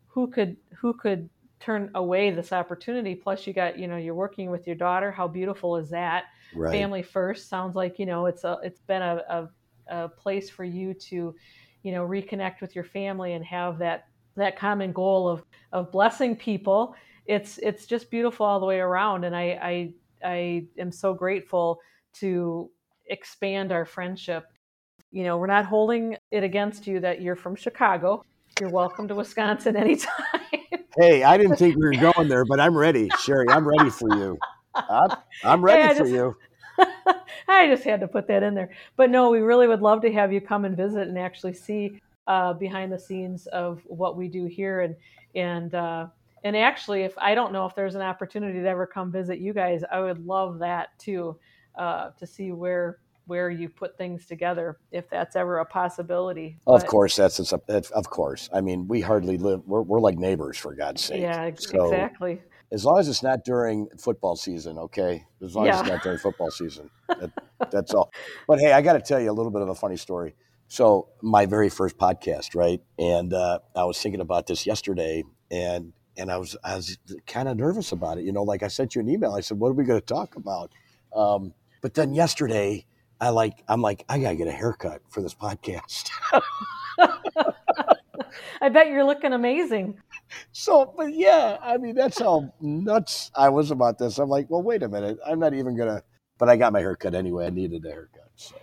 who 0.08 0.26
could 0.26 0.56
who 0.80 0.94
could 0.94 1.28
turn 1.60 1.90
away 1.94 2.30
this 2.30 2.52
opportunity? 2.52 3.14
Plus 3.14 3.46
you 3.46 3.52
got 3.52 3.78
you 3.78 3.86
know 3.86 3.98
you're 3.98 4.14
working 4.14 4.50
with 4.50 4.66
your 4.66 4.76
daughter. 4.76 5.12
How 5.12 5.28
beautiful 5.28 5.76
is 5.76 5.90
that? 5.90 6.24
Right. 6.52 6.72
family 6.72 7.02
first 7.02 7.48
sounds 7.48 7.76
like 7.76 8.00
you 8.00 8.06
know 8.06 8.26
it's 8.26 8.42
a 8.42 8.58
it's 8.64 8.80
been 8.80 9.02
a, 9.02 9.22
a 9.28 9.48
a 9.90 10.08
place 10.08 10.48
for 10.48 10.64
you 10.64 10.94
to, 10.94 11.34
you 11.82 11.92
know, 11.92 12.06
reconnect 12.06 12.60
with 12.60 12.74
your 12.74 12.84
family 12.84 13.34
and 13.34 13.44
have 13.44 13.78
that 13.78 14.06
that 14.36 14.58
common 14.58 14.92
goal 14.92 15.28
of 15.28 15.44
of 15.72 15.92
blessing 15.92 16.36
people. 16.36 16.94
It's 17.26 17.58
it's 17.58 17.86
just 17.86 18.10
beautiful 18.10 18.46
all 18.46 18.60
the 18.60 18.66
way 18.66 18.80
around, 18.80 19.24
and 19.24 19.36
I 19.36 19.58
I, 19.62 19.92
I 20.24 20.64
am 20.78 20.92
so 20.92 21.14
grateful 21.14 21.80
to 22.14 22.70
expand 23.06 23.72
our 23.72 23.84
friendship. 23.84 24.46
You 25.10 25.24
know, 25.24 25.38
we're 25.38 25.46
not 25.46 25.64
holding 25.64 26.16
it 26.30 26.44
against 26.44 26.86
you 26.86 27.00
that 27.00 27.20
you're 27.20 27.36
from 27.36 27.56
Chicago. 27.56 28.24
You're 28.60 28.70
welcome 28.70 29.08
to 29.08 29.14
Wisconsin 29.14 29.76
anytime. 29.76 30.14
hey, 30.98 31.22
I 31.22 31.36
didn't 31.36 31.56
think 31.56 31.76
we 31.76 31.82
were 31.82 32.12
going 32.12 32.28
there, 32.28 32.44
but 32.44 32.60
I'm 32.60 32.76
ready, 32.76 33.10
Sherri. 33.18 33.48
I'm 33.48 33.66
ready 33.66 33.90
for 33.90 34.08
you. 34.16 34.38
I'm, 34.74 35.16
I'm 35.44 35.64
ready 35.64 35.82
hey, 35.82 35.94
for 35.94 35.98
just, 36.00 36.12
you. 36.12 36.36
I 37.48 37.66
just 37.68 37.84
had 37.84 38.00
to 38.00 38.08
put 38.08 38.28
that 38.28 38.42
in 38.42 38.54
there. 38.54 38.70
But 38.96 39.10
no, 39.10 39.30
we 39.30 39.40
really 39.40 39.66
would 39.66 39.82
love 39.82 40.02
to 40.02 40.12
have 40.12 40.32
you 40.32 40.40
come 40.40 40.64
and 40.64 40.76
visit 40.76 41.08
and 41.08 41.18
actually 41.18 41.54
see 41.54 42.00
uh, 42.26 42.52
behind 42.54 42.92
the 42.92 42.98
scenes 42.98 43.46
of 43.48 43.82
what 43.86 44.16
we 44.16 44.28
do 44.28 44.46
here. 44.46 44.80
And 44.80 44.96
and 45.34 45.74
uh, 45.74 46.06
and 46.44 46.56
actually, 46.56 47.02
if 47.02 47.14
I 47.18 47.34
don't 47.34 47.52
know 47.52 47.66
if 47.66 47.74
there's 47.74 47.94
an 47.94 48.02
opportunity 48.02 48.60
to 48.60 48.68
ever 48.68 48.86
come 48.86 49.12
visit 49.12 49.38
you 49.38 49.52
guys, 49.52 49.82
I 49.90 50.00
would 50.00 50.24
love 50.24 50.58
that 50.60 50.98
too, 50.98 51.38
uh, 51.76 52.10
to 52.18 52.26
see 52.26 52.52
where 52.52 52.98
where 53.26 53.50
you 53.50 53.68
put 53.68 53.96
things 53.96 54.26
together, 54.26 54.78
if 54.90 55.08
that's 55.08 55.36
ever 55.36 55.58
a 55.58 55.64
possibility. 55.64 56.58
Of 56.66 56.84
course, 56.86 57.14
that's, 57.14 57.36
that's 57.68 57.90
of 57.90 58.10
course. 58.10 58.48
I 58.52 58.60
mean, 58.60 58.88
we 58.88 59.00
hardly 59.00 59.38
live. 59.38 59.60
We're, 59.66 59.82
we're 59.82 60.00
like 60.00 60.18
neighbors, 60.18 60.58
for 60.58 60.74
God's 60.74 61.02
sake. 61.02 61.20
Yeah, 61.20 61.50
so, 61.56 61.84
exactly 61.84 62.40
as 62.72 62.84
long 62.84 62.98
as 62.98 63.08
it's 63.08 63.22
not 63.22 63.44
during 63.44 63.88
football 63.98 64.36
season, 64.36 64.78
okay? 64.78 65.24
As 65.42 65.56
long 65.56 65.66
yeah. 65.66 65.74
as 65.74 65.80
it's 65.80 65.88
not 65.90 66.02
during 66.02 66.18
football 66.18 66.50
season. 66.50 66.90
That, 67.20 67.70
that's 67.70 67.92
all. 67.92 68.10
But 68.48 68.60
hey, 68.60 68.72
I 68.72 68.80
got 68.80 68.94
to 68.94 69.00
tell 69.00 69.20
you 69.20 69.30
a 69.30 69.34
little 69.34 69.50
bit 69.50 69.60
of 69.60 69.68
a 69.68 69.74
funny 69.74 69.98
story. 69.98 70.34
So, 70.70 71.08
my 71.20 71.46
very 71.46 71.68
first 71.68 71.98
podcast, 71.98 72.54
right? 72.54 72.80
And 72.96 73.34
uh, 73.34 73.58
I 73.74 73.82
was 73.82 74.00
thinking 74.00 74.20
about 74.20 74.46
this 74.46 74.66
yesterday, 74.66 75.24
and 75.50 75.92
and 76.16 76.30
I 76.30 76.36
was 76.36 76.56
I 76.62 76.76
was 76.76 76.96
kind 77.26 77.48
of 77.48 77.56
nervous 77.56 77.90
about 77.90 78.18
it. 78.18 78.24
You 78.24 78.30
know, 78.30 78.44
like 78.44 78.62
I 78.62 78.68
sent 78.68 78.94
you 78.94 79.00
an 79.00 79.08
email. 79.08 79.32
I 79.32 79.40
said, 79.40 79.58
"What 79.58 79.70
are 79.70 79.72
we 79.72 79.82
going 79.82 79.98
to 79.98 80.06
talk 80.06 80.36
about?" 80.36 80.70
Um, 81.12 81.54
but 81.82 81.94
then 81.94 82.14
yesterday, 82.14 82.86
I 83.20 83.30
like 83.30 83.64
I'm 83.66 83.82
like 83.82 84.04
I 84.08 84.20
gotta 84.20 84.36
get 84.36 84.46
a 84.46 84.52
haircut 84.52 85.02
for 85.08 85.22
this 85.22 85.34
podcast. 85.34 86.08
I 88.60 88.68
bet 88.68 88.86
you're 88.86 89.02
looking 89.02 89.32
amazing. 89.32 89.98
So, 90.52 90.94
but 90.96 91.12
yeah, 91.12 91.58
I 91.60 91.78
mean, 91.78 91.96
that's 91.96 92.20
how 92.20 92.54
nuts 92.60 93.32
I 93.34 93.48
was 93.48 93.72
about 93.72 93.98
this. 93.98 94.18
I'm 94.18 94.28
like, 94.28 94.48
well, 94.48 94.62
wait 94.62 94.84
a 94.84 94.88
minute. 94.88 95.18
I'm 95.26 95.40
not 95.40 95.52
even 95.52 95.76
going 95.76 95.88
to, 95.88 96.04
but 96.38 96.48
I 96.48 96.54
got 96.54 96.72
my 96.72 96.78
haircut 96.78 97.16
anyway. 97.16 97.46
I 97.46 97.50
needed 97.50 97.84
a 97.84 97.90
haircut. 97.90 98.30
So. 98.36 98.54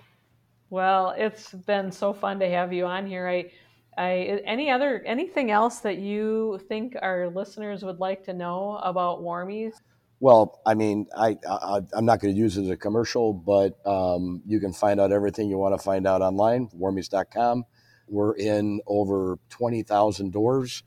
Well, 0.70 1.14
it's 1.18 1.54
been 1.54 1.92
so 1.92 2.14
fun 2.14 2.40
to 2.40 2.50
have 2.50 2.74
you 2.74 2.86
on 2.86 3.08
here. 3.08 3.28
I, 3.28 3.52
I, 3.98 4.42
any 4.46 4.70
other, 4.70 5.02
anything 5.06 5.50
else 5.50 5.80
that 5.80 5.98
you 5.98 6.60
think 6.68 6.96
our 7.02 7.30
listeners 7.30 7.84
would 7.84 8.00
like 8.00 8.24
to 8.26 8.34
know 8.34 8.80
about 8.84 9.22
Warmies? 9.22 9.74
Well, 10.20 10.60
I 10.66 10.74
mean, 10.74 11.08
I, 11.16 11.38
I 11.48 11.82
am 11.96 12.06
not 12.06 12.20
going 12.20 12.34
to 12.34 12.40
use 12.40 12.58
it 12.58 12.64
as 12.64 12.70
a 12.70 12.78
commercial, 12.78 13.34
but 13.34 13.78
um, 13.86 14.42
you 14.46 14.60
can 14.60 14.74
find 14.74 15.00
out 15.00 15.12
everything 15.12 15.50
you 15.50 15.58
want 15.58 15.78
to 15.78 15.84
find 15.84 16.08
out 16.08 16.22
online, 16.22 16.70
warmies.com. 16.70 17.64
We're 18.08 18.36
in 18.36 18.82
over 18.88 19.38
20,000 19.50 20.32
doors 20.32 20.84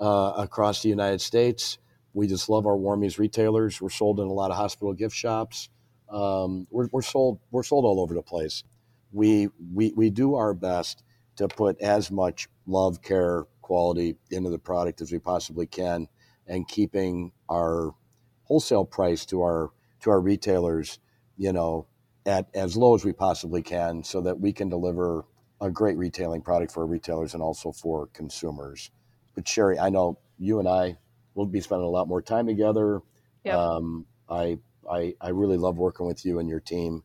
uh, 0.00 0.32
across 0.36 0.82
the 0.82 0.88
United 0.88 1.20
States. 1.20 1.78
We 2.12 2.26
just 2.26 2.48
love 2.48 2.66
our 2.66 2.76
Warmies 2.76 3.18
retailers. 3.18 3.80
We're 3.80 3.90
sold 3.90 4.20
in 4.20 4.26
a 4.26 4.32
lot 4.32 4.50
of 4.50 4.56
hospital 4.56 4.92
gift 4.92 5.14
shops. 5.14 5.68
Um, 6.08 6.66
we're, 6.70 6.88
we're 6.92 7.02
sold 7.02 7.40
we're 7.50 7.62
sold 7.62 7.84
all 7.84 8.00
over 8.00 8.14
the 8.14 8.22
place. 8.22 8.62
We, 9.16 9.48
we 9.72 9.94
we 9.96 10.10
do 10.10 10.34
our 10.34 10.52
best 10.52 11.02
to 11.36 11.48
put 11.48 11.80
as 11.80 12.10
much 12.10 12.48
love, 12.66 13.00
care, 13.00 13.46
quality 13.62 14.16
into 14.30 14.50
the 14.50 14.58
product 14.58 15.00
as 15.00 15.10
we 15.10 15.18
possibly 15.18 15.66
can, 15.66 16.08
and 16.46 16.68
keeping 16.68 17.32
our 17.48 17.94
wholesale 18.44 18.84
price 18.84 19.24
to 19.26 19.40
our 19.40 19.70
to 20.00 20.10
our 20.10 20.20
retailers, 20.20 20.98
you 21.38 21.52
know, 21.52 21.86
at 22.26 22.46
as 22.54 22.76
low 22.76 22.94
as 22.94 23.06
we 23.06 23.12
possibly 23.12 23.62
can, 23.62 24.04
so 24.04 24.20
that 24.20 24.38
we 24.38 24.52
can 24.52 24.68
deliver 24.68 25.24
a 25.62 25.70
great 25.70 25.96
retailing 25.96 26.42
product 26.42 26.70
for 26.72 26.80
our 26.82 26.86
retailers 26.86 27.32
and 27.32 27.42
also 27.42 27.72
for 27.72 28.08
consumers. 28.08 28.90
But 29.34 29.48
Sherri, 29.48 29.78
I 29.78 29.88
know 29.88 30.18
you 30.38 30.58
and 30.58 30.68
I 30.68 30.98
will 31.34 31.46
be 31.46 31.62
spending 31.62 31.86
a 31.86 31.90
lot 31.90 32.06
more 32.06 32.20
time 32.20 32.46
together. 32.46 33.00
Yep. 33.44 33.54
Um, 33.54 34.06
I, 34.28 34.58
I 34.90 35.14
I 35.20 35.30
really 35.30 35.56
love 35.56 35.78
working 35.78 36.06
with 36.06 36.24
you 36.26 36.38
and 36.38 36.48
your 36.48 36.60
team, 36.60 37.02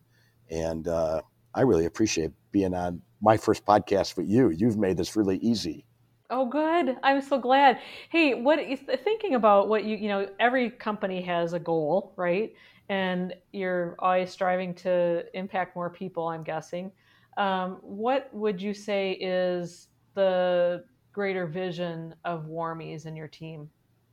and 0.49 0.87
uh, 0.87 1.21
I 1.53 1.61
really 1.61 1.85
appreciate 1.85 2.31
being 2.51 2.73
on 2.73 3.01
my 3.21 3.37
first 3.37 3.65
podcast 3.65 4.17
with 4.17 4.27
you. 4.27 4.49
You've 4.49 4.77
made 4.77 4.97
this 4.97 5.15
really 5.15 5.37
easy. 5.37 5.85
Oh, 6.29 6.45
good. 6.45 6.95
I'm 7.03 7.21
so 7.21 7.37
glad. 7.37 7.79
Hey, 8.09 8.33
what 8.33 8.59
thinking 9.03 9.35
about 9.35 9.67
what 9.67 9.83
you 9.83 9.97
you 9.97 10.07
know? 10.07 10.27
Every 10.39 10.69
company 10.69 11.21
has 11.23 11.53
a 11.53 11.59
goal, 11.59 12.13
right? 12.15 12.53
And 12.87 13.33
you're 13.51 13.95
always 13.99 14.31
striving 14.31 14.73
to 14.75 15.23
impact 15.37 15.75
more 15.75 15.89
people. 15.89 16.27
I'm 16.27 16.43
guessing. 16.43 16.91
Um, 17.37 17.77
what 17.81 18.29
would 18.33 18.61
you 18.61 18.73
say 18.73 19.13
is 19.13 19.87
the 20.13 20.83
greater 21.11 21.47
vision 21.47 22.15
of 22.25 22.45
Warmies 22.45 23.05
and 23.05 23.17
your 23.17 23.27
team? 23.27 23.69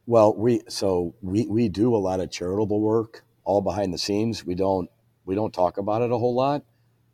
Well, 0.06 0.34
we 0.34 0.62
so 0.68 1.14
we 1.22 1.46
we 1.46 1.68
do 1.68 1.94
a 1.94 1.98
lot 1.98 2.20
of 2.20 2.30
charitable 2.30 2.80
work 2.80 3.24
all 3.44 3.60
behind 3.60 3.92
the 3.94 3.98
scenes. 3.98 4.44
We 4.44 4.54
don't 4.54 4.90
we 5.24 5.34
don't 5.34 5.52
talk 5.52 5.78
about 5.78 6.02
it 6.02 6.10
a 6.10 6.18
whole 6.18 6.34
lot, 6.34 6.64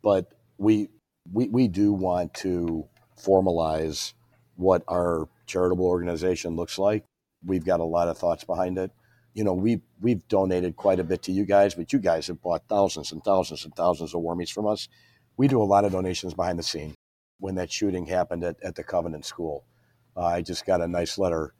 but 0.05 0.31
we 0.59 0.87
we 1.33 1.49
we 1.49 1.67
do 1.67 1.91
want 1.91 2.31
to 2.35 2.87
formalize 3.19 4.13
what 4.55 4.83
our 4.87 5.27
charitable 5.47 5.87
organization 5.87 6.55
looks 6.55 6.77
like. 6.77 7.03
We've 7.43 7.65
got 7.65 7.79
a 7.79 7.85
lot 7.85 8.07
of 8.07 8.17
thoughts 8.17 8.43
behind 8.43 8.77
it. 8.77 8.91
You 9.33 9.43
know, 9.43 9.53
we 9.53 9.81
we've 9.99 10.25
donated 10.27 10.75
quite 10.75 10.99
a 10.99 11.03
bit 11.03 11.23
to 11.23 11.31
you 11.31 11.43
guys, 11.43 11.73
but 11.73 11.91
you 11.91 11.97
guys 11.97 12.27
have 12.27 12.39
bought 12.39 12.69
thousands 12.69 13.11
and 13.11 13.23
thousands 13.23 13.65
and 13.65 13.75
thousands 13.75 14.13
of 14.13 14.21
warmies 14.21 14.51
from 14.51 14.67
us. 14.67 14.87
We 15.37 15.47
do 15.47 15.61
a 15.61 15.65
lot 15.65 15.85
of 15.85 15.91
donations 15.91 16.35
behind 16.35 16.59
the 16.59 16.63
scene. 16.63 16.93
When 17.39 17.55
that 17.55 17.71
shooting 17.71 18.05
happened 18.05 18.43
at, 18.43 18.57
at 18.63 18.75
the 18.75 18.83
Covenant 18.83 19.25
School, 19.25 19.65
uh, 20.15 20.25
I 20.25 20.41
just 20.41 20.67
got 20.67 20.81
a 20.81 20.87
nice 20.87 21.17
letter 21.17 21.55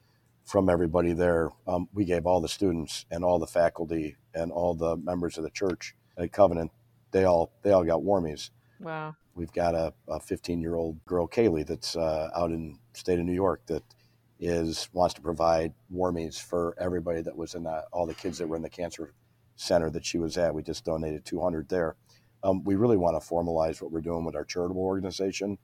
from 0.45 0.69
everybody 0.69 1.13
there. 1.13 1.49
Um, 1.67 1.89
we 1.93 2.05
gave 2.05 2.27
all 2.27 2.41
the 2.41 2.47
students 2.47 3.07
and 3.09 3.25
all 3.25 3.39
the 3.39 3.47
faculty 3.47 4.15
and 4.35 4.51
all 4.51 4.75
the 4.75 4.95
members 4.97 5.37
of 5.37 5.43
the 5.43 5.49
church 5.49 5.95
at 6.15 6.31
Covenant. 6.31 6.71
They 7.15 7.23
all 7.23 7.53
they 7.61 7.71
all 7.71 7.85
got 7.85 8.01
warmies. 8.01 8.49
Wow. 8.81 9.15
We've 9.35 9.53
got 9.53 9.73
a 9.73 10.19
15 10.19 10.59
year 10.59 10.75
old 10.75 11.03
girl, 11.05 11.29
Kaylee, 11.29 11.65
that's 11.65 11.95
uh, 11.95 12.29
out 12.35 12.51
in 12.51 12.77
state 12.91 13.19
of 13.19 13.25
New 13.25 13.33
York 13.33 13.61
that 13.67 13.83
is 14.37 14.89
wants 14.91 15.13
to 15.13 15.21
provide 15.21 15.73
warmies 15.93 16.37
for 16.37 16.75
everybody 16.77 17.21
that 17.21 17.37
was 17.37 17.55
in 17.55 17.63
that 17.63 17.85
all 17.93 18.05
the 18.05 18.13
kids 18.13 18.37
that 18.39 18.47
were 18.47 18.57
in 18.57 18.61
the 18.61 18.69
cancer 18.69 19.13
center 19.55 19.89
that 19.91 20.03
she 20.05 20.17
was 20.17 20.37
at. 20.37 20.53
We 20.53 20.61
just 20.61 20.83
donated 20.83 21.23
200 21.23 21.69
there. 21.69 21.95
Um, 22.43 22.65
we 22.65 22.75
really 22.75 22.97
want 22.97 23.21
to 23.21 23.25
formalize 23.25 23.81
what 23.81 23.93
we're 23.93 24.01
doing 24.01 24.25
with 24.25 24.35
our 24.35 24.43
charitable 24.43 24.83
organization, 24.83 25.57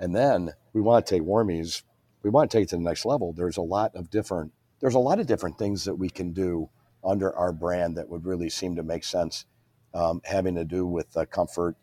and 0.00 0.16
then 0.16 0.52
we 0.72 0.80
want 0.80 1.06
to 1.06 1.14
take 1.14 1.22
warmies 1.22 1.82
we 2.24 2.30
want 2.30 2.50
to 2.50 2.56
take 2.56 2.64
it 2.64 2.70
to 2.70 2.76
the 2.76 2.82
next 2.82 3.04
level, 3.04 3.32
there's 3.32 3.56
a 3.56 3.62
lot 3.62 3.94
of 3.94 4.10
different 4.10 4.52
there's 4.80 4.94
a 4.94 4.98
lot 4.98 5.18
of 5.18 5.26
different 5.26 5.58
things 5.58 5.84
that 5.84 5.94
we 5.94 6.08
can 6.08 6.32
do 6.32 6.68
under 7.04 7.34
our 7.36 7.52
brand 7.52 7.96
that 7.96 8.08
would 8.08 8.24
really 8.24 8.48
seem 8.48 8.76
to 8.76 8.82
make 8.82 9.04
sense, 9.04 9.44
um, 9.94 10.20
having 10.24 10.54
to 10.54 10.64
do 10.64 10.86
with 10.86 11.16
uh, 11.16 11.24
comfort 11.26 11.76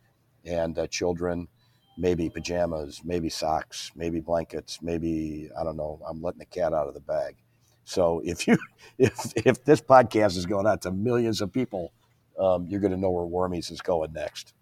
and 0.46 0.78
uh, 0.78 0.88
children, 0.88 1.48
maybe 1.98 2.30
pajamas, 2.30 3.02
maybe 3.04 3.30
socks, 3.30 3.92
maybe 3.96 4.20
blankets, 4.20 4.80
maybe 4.82 5.50
I 5.60 5.64
don't 5.64 5.78
know. 5.78 6.00
I'm 6.08 6.22
letting 6.22 6.40
the 6.40 6.46
cat 6.46 6.74
out 6.74 6.88
of 6.88 6.94
the 6.94 7.00
bag. 7.00 7.36
So 7.84 8.22
if 8.26 8.48
you 8.48 8.58
if 8.98 9.34
if 9.36 9.64
this 9.64 9.82
podcast 9.82 10.38
is 10.38 10.46
going 10.46 10.68
out 10.68 10.82
to 10.84 10.92
millions 10.92 11.42
of 11.42 11.52
people, 11.52 11.92
um, 12.40 12.68
you're 12.68 12.82
going 12.82 12.92
to 12.92 13.00
know 13.00 13.12
where 13.12 13.26
Warmies 13.26 13.72
is 13.72 13.82
going 13.82 14.14
next. 14.14 14.54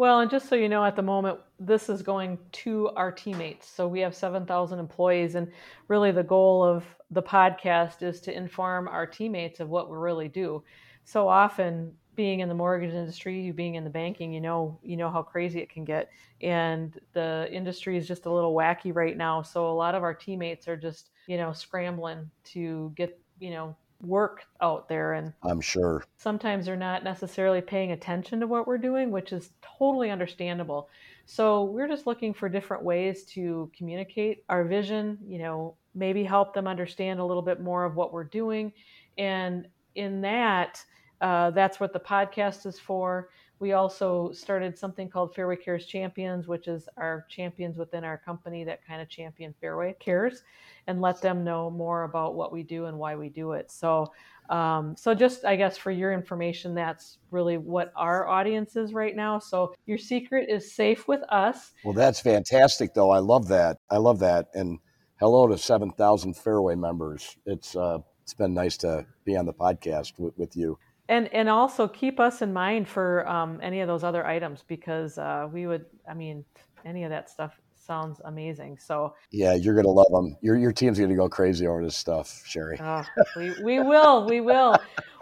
Well, 0.00 0.20
and 0.20 0.30
just 0.30 0.48
so 0.48 0.54
you 0.54 0.70
know, 0.70 0.82
at 0.82 0.96
the 0.96 1.02
moment, 1.02 1.40
this 1.58 1.90
is 1.90 2.00
going 2.00 2.38
to 2.52 2.88
our 2.96 3.12
teammates. 3.12 3.68
So 3.68 3.86
we 3.86 4.00
have 4.00 4.14
7,000 4.14 4.78
employees, 4.78 5.34
and 5.34 5.52
really 5.88 6.10
the 6.10 6.22
goal 6.22 6.64
of 6.64 6.86
the 7.10 7.22
podcast 7.22 8.02
is 8.02 8.22
to 8.22 8.34
inform 8.34 8.88
our 8.88 9.06
teammates 9.06 9.60
of 9.60 9.68
what 9.68 9.90
we 9.90 9.98
really 9.98 10.28
do. 10.28 10.64
So 11.04 11.28
often, 11.28 11.92
being 12.16 12.40
in 12.40 12.48
the 12.48 12.54
mortgage 12.54 12.92
industry, 12.92 13.40
you 13.40 13.52
being 13.52 13.76
in 13.76 13.84
the 13.84 13.90
banking, 13.90 14.32
you 14.32 14.40
know, 14.40 14.78
you 14.82 14.96
know 14.96 15.10
how 15.10 15.22
crazy 15.22 15.60
it 15.60 15.70
can 15.70 15.84
get, 15.84 16.10
and 16.42 16.98
the 17.12 17.48
industry 17.50 17.96
is 17.96 18.06
just 18.06 18.26
a 18.26 18.30
little 18.30 18.54
wacky 18.54 18.94
right 18.94 19.16
now. 19.16 19.42
So 19.42 19.70
a 19.70 19.72
lot 19.72 19.94
of 19.94 20.02
our 20.02 20.14
teammates 20.14 20.68
are 20.68 20.76
just, 20.76 21.10
you 21.26 21.36
know, 21.36 21.52
scrambling 21.52 22.30
to 22.52 22.92
get, 22.96 23.18
you 23.38 23.50
know, 23.50 23.76
work 24.02 24.44
out 24.62 24.88
there 24.88 25.12
and 25.12 25.32
I'm 25.42 25.60
sure 25.60 26.04
sometimes 26.16 26.64
they're 26.64 26.76
not 26.76 27.04
necessarily 27.04 27.60
paying 27.60 27.92
attention 27.92 28.40
to 28.40 28.46
what 28.46 28.66
we're 28.66 28.78
doing, 28.78 29.10
which 29.10 29.32
is 29.32 29.50
totally 29.60 30.10
understandable. 30.10 30.88
So 31.26 31.64
we're 31.64 31.88
just 31.88 32.06
looking 32.06 32.32
for 32.32 32.48
different 32.48 32.82
ways 32.82 33.24
to 33.26 33.70
communicate 33.76 34.42
our 34.48 34.64
vision, 34.64 35.18
you 35.26 35.38
know, 35.38 35.76
maybe 35.94 36.24
help 36.24 36.54
them 36.54 36.66
understand 36.66 37.20
a 37.20 37.24
little 37.24 37.42
bit 37.42 37.60
more 37.60 37.84
of 37.84 37.94
what 37.94 38.12
we're 38.12 38.24
doing. 38.24 38.72
And 39.18 39.68
in 39.94 40.22
that, 40.22 40.82
uh, 41.20 41.50
that's 41.50 41.80
what 41.80 41.92
the 41.92 42.00
podcast 42.00 42.66
is 42.66 42.78
for. 42.78 43.28
We 43.58 43.72
also 43.72 44.32
started 44.32 44.78
something 44.78 45.10
called 45.10 45.34
Fairway 45.34 45.56
Cares 45.56 45.84
Champions, 45.84 46.48
which 46.48 46.66
is 46.66 46.88
our 46.96 47.26
champions 47.28 47.76
within 47.76 48.04
our 48.04 48.16
company 48.16 48.64
that 48.64 48.84
kind 48.86 49.02
of 49.02 49.08
champion 49.10 49.54
Fairway 49.60 49.94
Cares 50.00 50.42
and 50.86 51.02
let 51.02 51.20
them 51.20 51.44
know 51.44 51.70
more 51.70 52.04
about 52.04 52.34
what 52.34 52.52
we 52.52 52.62
do 52.62 52.86
and 52.86 52.98
why 52.98 53.16
we 53.16 53.28
do 53.28 53.52
it. 53.52 53.70
So, 53.70 54.12
um, 54.48 54.96
so 54.96 55.14
just 55.14 55.44
I 55.44 55.56
guess 55.56 55.76
for 55.76 55.90
your 55.90 56.10
information, 56.10 56.74
that's 56.74 57.18
really 57.30 57.58
what 57.58 57.92
our 57.96 58.26
audience 58.26 58.76
is 58.76 58.94
right 58.94 59.14
now. 59.14 59.38
So 59.38 59.74
your 59.84 59.98
secret 59.98 60.48
is 60.48 60.72
safe 60.72 61.06
with 61.06 61.20
us. 61.28 61.72
Well, 61.84 61.92
that's 61.92 62.20
fantastic, 62.20 62.94
though. 62.94 63.10
I 63.10 63.18
love 63.18 63.48
that. 63.48 63.76
I 63.90 63.98
love 63.98 64.20
that. 64.20 64.48
And 64.54 64.78
hello 65.20 65.46
to 65.48 65.58
seven 65.58 65.90
thousand 65.90 66.38
Fairway 66.38 66.76
members. 66.76 67.36
It's 67.44 67.76
uh, 67.76 67.98
it's 68.22 68.32
been 68.32 68.54
nice 68.54 68.78
to 68.78 69.04
be 69.26 69.36
on 69.36 69.44
the 69.44 69.52
podcast 69.52 70.18
with, 70.18 70.32
with 70.38 70.56
you 70.56 70.78
and 71.10 71.32
and 71.34 71.48
also 71.48 71.86
keep 71.86 72.18
us 72.18 72.40
in 72.40 72.52
mind 72.52 72.88
for 72.88 73.28
um, 73.28 73.58
any 73.62 73.80
of 73.80 73.88
those 73.88 74.04
other 74.04 74.26
items 74.26 74.64
because 74.66 75.18
uh, 75.18 75.46
we 75.52 75.66
would 75.66 75.84
i 76.08 76.14
mean 76.14 76.44
any 76.84 77.04
of 77.04 77.10
that 77.10 77.28
stuff 77.28 77.60
sounds 77.90 78.20
amazing. 78.24 78.78
So 78.78 79.14
yeah 79.32 79.54
you're 79.54 79.74
gonna 79.74 79.88
love 79.88 80.12
them 80.12 80.36
your, 80.40 80.56
your 80.56 80.70
team's 80.70 80.98
gonna 80.98 81.16
go 81.16 81.28
crazy 81.28 81.66
over 81.66 81.82
this 81.82 81.96
stuff 81.96 82.42
Sherri. 82.46 82.78
Oh, 82.80 83.04
we, 83.36 83.52
we 83.62 83.80
will 83.80 84.26
we 84.26 84.40
will. 84.40 84.76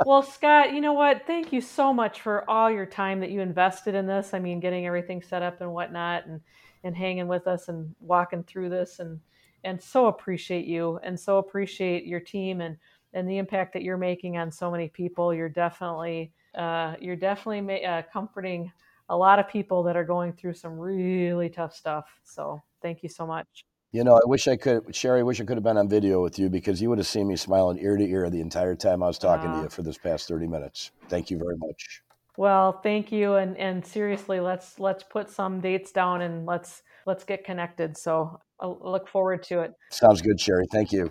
Well 0.04 0.22
scott 0.22 0.74
you 0.74 0.82
know 0.82 0.92
what? 0.92 1.26
Thank 1.26 1.52
you 1.52 1.62
so 1.62 1.94
much 1.94 2.20
for 2.20 2.48
all 2.48 2.70
your 2.70 2.84
time 2.84 3.20
that 3.20 3.30
you 3.30 3.40
invested 3.40 3.94
in 3.94 4.06
this. 4.06 4.34
I 4.34 4.38
mean 4.38 4.60
getting 4.60 4.86
everything 4.86 5.22
set 5.22 5.42
up 5.42 5.62
and 5.62 5.72
whatnot 5.72 6.26
and 6.26 6.40
and 6.84 6.94
hanging 6.94 7.26
with 7.26 7.46
us 7.46 7.68
and 7.68 7.94
walking 8.00 8.42
through 8.44 8.68
this 8.68 8.98
and 8.98 9.18
and 9.64 9.82
so 9.82 10.06
appreciate 10.06 10.66
you 10.66 11.00
and 11.02 11.18
so 11.18 11.38
appreciate 11.38 12.04
your 12.04 12.20
team 12.20 12.60
and 12.60 12.76
and 13.18 13.28
the 13.28 13.38
impact 13.38 13.72
that 13.74 13.82
you're 13.82 13.98
making 13.98 14.38
on 14.38 14.50
so 14.50 14.70
many 14.70 14.88
people. 14.88 15.34
You're 15.34 15.48
definitely 15.48 16.32
uh, 16.56 16.94
you're 17.00 17.16
definitely 17.16 17.60
ma- 17.60 17.88
uh, 17.88 18.02
comforting 18.12 18.72
a 19.08 19.16
lot 19.16 19.38
of 19.38 19.48
people 19.48 19.82
that 19.84 19.96
are 19.96 20.04
going 20.04 20.32
through 20.32 20.54
some 20.54 20.78
really 20.78 21.48
tough 21.48 21.74
stuff. 21.74 22.06
So 22.22 22.62
thank 22.82 23.02
you 23.02 23.08
so 23.08 23.26
much. 23.26 23.46
You 23.90 24.04
know, 24.04 24.16
I 24.16 24.20
wish 24.24 24.48
I 24.48 24.56
could, 24.56 24.94
Sherri. 24.94 25.20
I 25.20 25.22
wish 25.22 25.40
I 25.40 25.44
could 25.44 25.56
have 25.56 25.64
been 25.64 25.78
on 25.78 25.88
video 25.88 26.22
with 26.22 26.38
you 26.38 26.50
because 26.50 26.80
you 26.82 26.90
would 26.90 26.98
have 26.98 27.06
seen 27.06 27.26
me 27.26 27.36
smiling 27.36 27.78
ear 27.78 27.96
to 27.96 28.04
ear 28.04 28.28
the 28.28 28.40
entire 28.40 28.74
time 28.74 29.02
I 29.02 29.06
was 29.06 29.18
talking 29.18 29.48
uh, 29.48 29.56
to 29.56 29.62
you 29.62 29.68
for 29.70 29.82
this 29.82 29.96
past 29.96 30.28
thirty 30.28 30.46
minutes. 30.46 30.90
Thank 31.08 31.30
you 31.30 31.38
very 31.38 31.56
much. 31.56 32.02
Well, 32.36 32.80
thank 32.82 33.10
you, 33.10 33.36
and 33.36 33.56
and 33.56 33.84
seriously, 33.84 34.40
let's 34.40 34.78
let's 34.78 35.02
put 35.02 35.30
some 35.30 35.60
dates 35.60 35.90
down 35.90 36.20
and 36.20 36.44
let's 36.44 36.82
let's 37.06 37.24
get 37.24 37.44
connected. 37.44 37.96
So 37.96 38.38
I 38.60 38.66
look 38.66 39.08
forward 39.08 39.42
to 39.44 39.60
it. 39.60 39.72
Sounds 39.90 40.20
good, 40.20 40.38
Sherri. 40.38 40.66
Thank 40.70 40.92
you. 40.92 41.10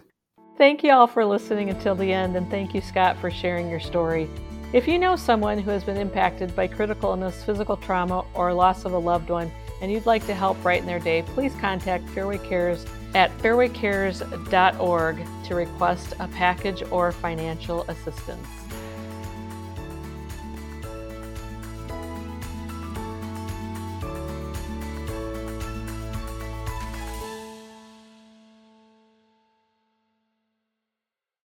Thank 0.57 0.83
you 0.83 0.91
all 0.91 1.05
for 1.05 1.23
listening 1.23 1.69
until 1.69 1.93
the 1.93 2.11
end, 2.11 2.35
and 2.35 2.49
thank 2.49 2.73
you, 2.73 2.81
Scott, 2.81 3.15
for 3.19 3.29
sharing 3.29 3.69
your 3.69 3.79
story. 3.79 4.27
If 4.73 4.87
you 4.87 4.97
know 4.97 5.15
someone 5.15 5.59
who 5.59 5.69
has 5.69 5.83
been 5.83 5.97
impacted 5.97 6.55
by 6.55 6.65
critical 6.65 7.11
illness, 7.11 7.43
physical 7.43 7.77
trauma, 7.77 8.25
or 8.33 8.51
loss 8.53 8.83
of 8.83 8.93
a 8.93 8.97
loved 8.97 9.29
one, 9.29 9.51
and 9.83 9.91
you'd 9.91 10.07
like 10.07 10.25
to 10.25 10.33
help 10.33 10.59
brighten 10.63 10.87
their 10.87 10.99
day, 10.99 11.21
please 11.21 11.53
contact 11.61 12.09
Fairway 12.09 12.39
Cares 12.39 12.87
at 13.13 13.29
fairwaycares.org 13.37 15.27
to 15.45 15.55
request 15.55 16.13
a 16.19 16.27
package 16.29 16.81
or 16.89 17.11
financial 17.11 17.83
assistance. 17.83 18.56